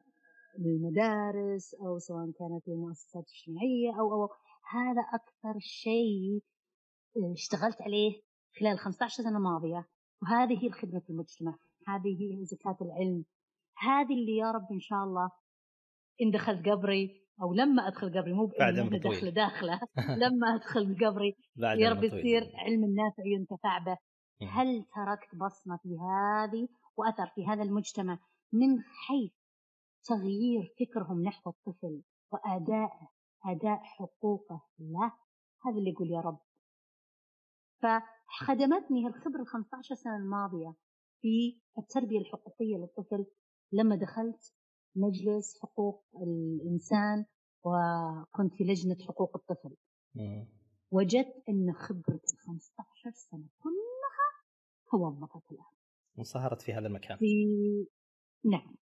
للمدارس 0.59 1.75
أو 1.75 1.99
سواء 1.99 2.31
كانت 2.39 2.69
للمؤسسات 2.69 3.25
الاجتماعية 3.29 4.01
أو 4.01 4.13
أو 4.15 4.29
هذا 4.71 5.03
أكثر 5.15 5.59
شيء 5.59 6.43
آه، 7.17 7.33
اشتغلت 7.33 7.83
عليه 7.83 8.23
خلال 8.61 8.79
15 8.79 9.23
سنة 9.23 9.37
الماضيه 9.37 9.89
وهذه 10.23 10.65
هي 10.65 10.71
خدمه 10.71 11.03
المجتمع 11.11 11.57
هذه 11.89 12.21
هي 12.21 12.45
زكاة 12.45 12.77
العلم 12.81 13.25
هذه 13.79 14.15
اللي 14.15 14.37
يا 14.37 14.51
رب 14.51 14.73
إن 14.73 14.81
شاء 14.81 14.99
الله 14.99 15.31
إن 16.23 16.31
دخلت 16.31 16.69
قبري 16.69 17.27
أو 17.43 17.55
لما 17.55 17.89
أدخل 17.89 18.09
قبري 18.09 18.33
مو 18.33 18.47
بعد 18.59 18.79
عمر. 18.79 18.99
داخله 18.99 19.31
داخله 19.31 19.81
لما 20.23 20.55
أدخل 20.55 20.97
قبري 21.05 21.37
يا 21.57 21.91
رب. 21.91 22.05
يصير 22.05 22.53
علم 22.55 22.85
النافع 22.85 23.23
ينتفع 23.27 23.79
به. 23.79 23.99
هل 24.49 24.85
تركت 24.95 25.35
بصمة 25.35 25.77
في 25.77 25.89
هذه 25.89 26.69
وأثر 26.97 27.27
في 27.35 27.47
هذا 27.47 27.63
المجتمع 27.63 28.19
من 28.53 28.83
حيث 28.83 29.33
تغيير 30.09 30.75
فكرهم 30.81 31.23
نحو 31.23 31.51
الطفل 31.51 32.03
وأداء 32.33 33.11
أداء 33.45 33.79
حقوقه 33.83 34.63
له 34.79 35.13
هذا 35.65 35.79
اللي 35.79 35.91
يقول 35.91 36.11
يا 36.11 36.21
رب. 36.21 36.39
فخدمتني 37.83 39.07
الخبرة 39.07 39.41
ال 39.41 39.47
15 39.47 39.95
سنة 39.95 40.17
الماضية 40.17 40.75
في 41.21 41.61
التربية 41.79 42.19
الحقوقية 42.19 42.77
للطفل 42.77 43.27
لما 43.73 43.97
دخلت 43.97 44.55
مجلس 44.97 45.59
حقوق 45.63 46.05
الإنسان 46.23 47.25
وكنت 47.65 48.55
في 48.55 48.65
لجنة 48.65 48.97
حقوق 49.09 49.37
الطفل. 49.37 49.77
وجدت 50.91 51.49
أن 51.49 51.73
خبرة 51.73 52.21
ال 52.33 52.39
15 52.39 53.11
سنة 53.11 53.49
كلها 53.59 54.29
توظفت 54.91 55.53
الآن. 55.53 55.65
انصهرت 56.19 56.63
في 56.63 56.73
هذا 56.73 56.87
المكان. 56.87 57.19
في 57.19 57.47
نعم. 58.45 58.75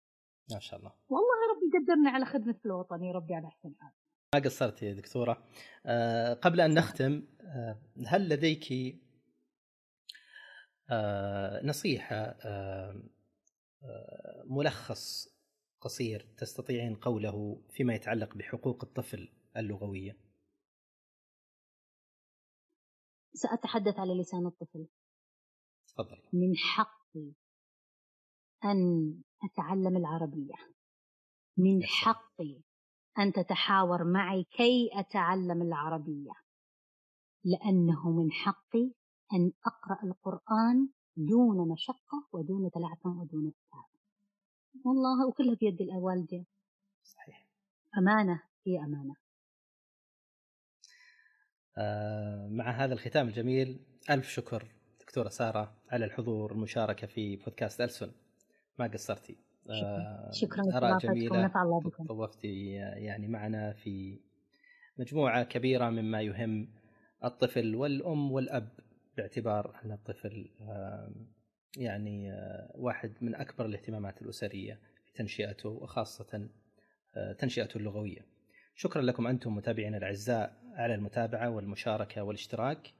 ما 0.51 0.59
شاء 0.61 0.79
الله. 0.79 0.93
والله 1.09 1.35
يا 1.43 1.53
رب 1.57 1.63
يقدرنا 1.75 2.11
على 2.11 2.25
خدمة 2.25 2.61
الوطن 2.67 3.05
يا 3.05 3.13
ربي 3.13 3.35
على 3.35 3.47
أحسن 3.47 3.75
حال. 3.81 3.93
ما 4.35 4.41
قصرت 4.41 4.83
يا 4.83 4.93
دكتورة؟ 4.93 5.45
آه، 5.87 6.35
قبل 6.35 6.61
أن 6.61 6.75
نختم 6.75 7.23
آه، 7.41 7.79
هل 8.07 8.29
لديك 8.29 8.73
آه، 10.91 11.67
نصيحة 11.67 12.17
آه، 12.17 13.03
آه، 13.83 14.43
ملخص 14.47 15.35
قصير 15.81 16.35
تستطيعين 16.39 16.95
قوله 16.95 17.63
فيما 17.71 17.95
يتعلق 17.95 18.35
بحقوق 18.35 18.85
الطفل 18.85 19.33
اللغوية؟ 19.57 20.17
سأتحدث 23.35 23.99
على 23.99 24.21
لسان 24.21 24.47
الطفل. 24.47 24.87
تفضل. 25.89 26.23
من 26.33 26.57
حقي 26.57 27.33
أن 28.65 29.15
أتعلم 29.45 29.97
العربية. 29.97 30.55
من. 31.57 31.83
حقي 31.83 32.61
أن 33.19 33.33
تتحاور 33.33 34.05
معي 34.05 34.45
كي 34.45 34.91
أتعلم 34.93 35.63
العربية. 35.63 36.33
لأنه 37.45 38.11
من 38.11 38.33
حقي 38.33 38.93
أن 39.33 39.53
أقرأ 39.67 40.11
القرآن 40.11 40.89
دون 41.17 41.69
مشقة 41.69 42.29
ودون 42.33 42.71
تلعثم 42.71 43.21
ودون 43.21 43.53
تعب 43.73 43.89
والله 44.85 45.29
وكلها 45.29 45.55
بيد 45.55 45.81
الوالدين 45.81 46.47
صحيح. 47.05 47.49
أمانة 47.99 48.43
هي 48.67 48.85
أمانة. 48.85 49.15
آه، 51.79 52.49
مع 52.49 52.71
هذا 52.71 52.95
الختام 52.95 53.29
الجميل 53.29 53.81
ألف 54.11 54.29
شكر 54.29 54.73
دكتورة 55.01 55.29
سارة 55.29 55.75
على 55.91 56.05
الحضور 56.05 56.53
والمشاركة 56.53 57.07
في 57.07 57.37
بودكاست 57.37 57.81
ألسن. 57.81 58.13
ما 58.79 58.87
قصرتي. 58.87 59.37
آه، 59.71 60.31
شكرا 60.33 60.99
جميلة. 60.99 61.45
نفع 61.45 61.63
الله 61.63 61.81
بكم. 61.81 62.07
طوفتي 62.07 62.73
يعني 62.97 63.29
معنا 63.29 63.73
في 63.73 64.21
مجموعة 64.99 65.45
كبيرة 65.45 65.91
مما 65.91 66.23
يهم 66.23 66.69
الطفل 67.25 67.77
والأم 67.77 68.33
والأب 68.33 68.69
باعتبار 69.17 69.81
أن 69.85 69.93
الطفل 69.93 70.51
آه، 70.61 71.13
يعني 71.77 72.33
آه، 72.33 72.73
واحد 72.75 73.13
من 73.21 73.35
أكبر 73.35 73.67
الاهتمامات 73.67 74.23
الأسرية 74.23 74.81
في 75.07 75.13
تنشئته 75.13 75.69
وخاصة 75.69 76.49
آه، 77.17 77.33
تنشئته 77.33 77.79
اللغوية. 77.79 78.27
شكرا 78.75 79.03
لكم 79.03 79.27
أنتم 79.27 79.55
متابعينا 79.55 79.97
الأعزاء 79.97 80.57
على 80.75 80.95
المتابعة 80.95 81.51
والمشاركة 81.51 82.23
والاشتراك. 82.23 82.93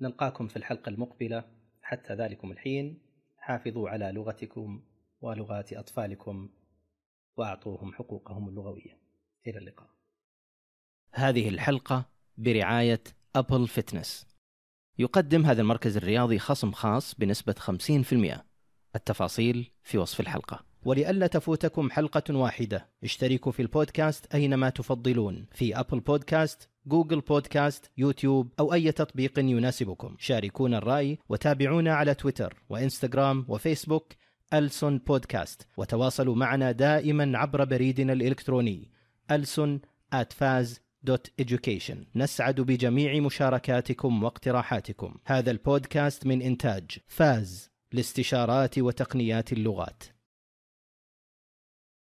نلقاكم 0.00 0.48
في 0.48 0.56
الحلقة 0.56 0.88
المقبلة. 0.88 1.44
حتى 1.82 2.14
ذلكم 2.14 2.52
الحين 2.52 2.98
حافظوا 3.38 3.88
على 3.88 4.12
لغتكم. 4.12 4.82
ولغات 5.22 5.72
أطفالكم 5.72 6.48
وأعطوهم 7.36 7.92
حقوقهم 7.92 8.48
اللغوية. 8.48 8.98
إلى 9.46 9.58
اللقاء. 9.58 9.90
هذه 11.12 11.48
الحلقة 11.48 12.04
برعاية 12.36 13.02
Able 13.36 13.68
Fitness. 13.68 14.26
يقدم 14.98 15.46
هذا 15.46 15.62
المركز 15.62 15.96
الرياضي 15.96 16.38
خصم 16.38 16.72
خاص 16.72 17.14
بنسبة 17.14 17.54
50% 17.58 18.44
التفاصيل 18.96 19.70
في 19.82 19.98
وصف 19.98 20.20
الحلقة. 20.20 20.64
ولئلا 20.84 21.26
تفوتكم 21.26 21.90
حلقة 21.90 22.36
واحدة. 22.36 22.88
اشتركوا 23.04 23.52
في 23.52 23.62
البودكاست 23.62 24.34
أينما 24.34 24.70
تفضلون. 24.70 25.46
في 25.52 25.80
Apple 25.80 26.00
Podcast 26.00 26.68
Google 26.86 27.20
Podcast 27.20 27.90
يوتيوب 27.96 28.52
أو 28.60 28.72
أي 28.72 28.92
تطبيق 28.92 29.38
يناسبكم. 29.38 30.16
شاركونا 30.18 30.78
الرأي 30.78 31.18
وتابعونا 31.28 31.94
على 31.94 32.14
تويتر 32.14 32.62
وإنستغرام 32.68 33.44
وفيسبوك. 33.48 34.12
ألسون 34.54 34.98
بودكاست. 34.98 35.66
وتواصلوا 35.76 36.36
معنا 36.36 36.72
دائما 36.72 37.38
عبر 37.38 37.64
بريدنا 37.64 38.12
الإلكتروني 38.12 38.90
ألسون 39.30 39.80
education. 41.42 41.96
نسعد 42.16 42.60
بجميع 42.60 43.20
مشاركاتكم 43.20 44.22
واقتراحاتكم. 44.22 45.14
هذا 45.26 45.50
البودكاست 45.50 46.26
من 46.26 46.42
إنتاج 46.42 46.98
فاز 47.06 47.70
لاستشارات 47.92 48.78
وتقنيات 48.78 49.52
اللغات. 49.52 50.02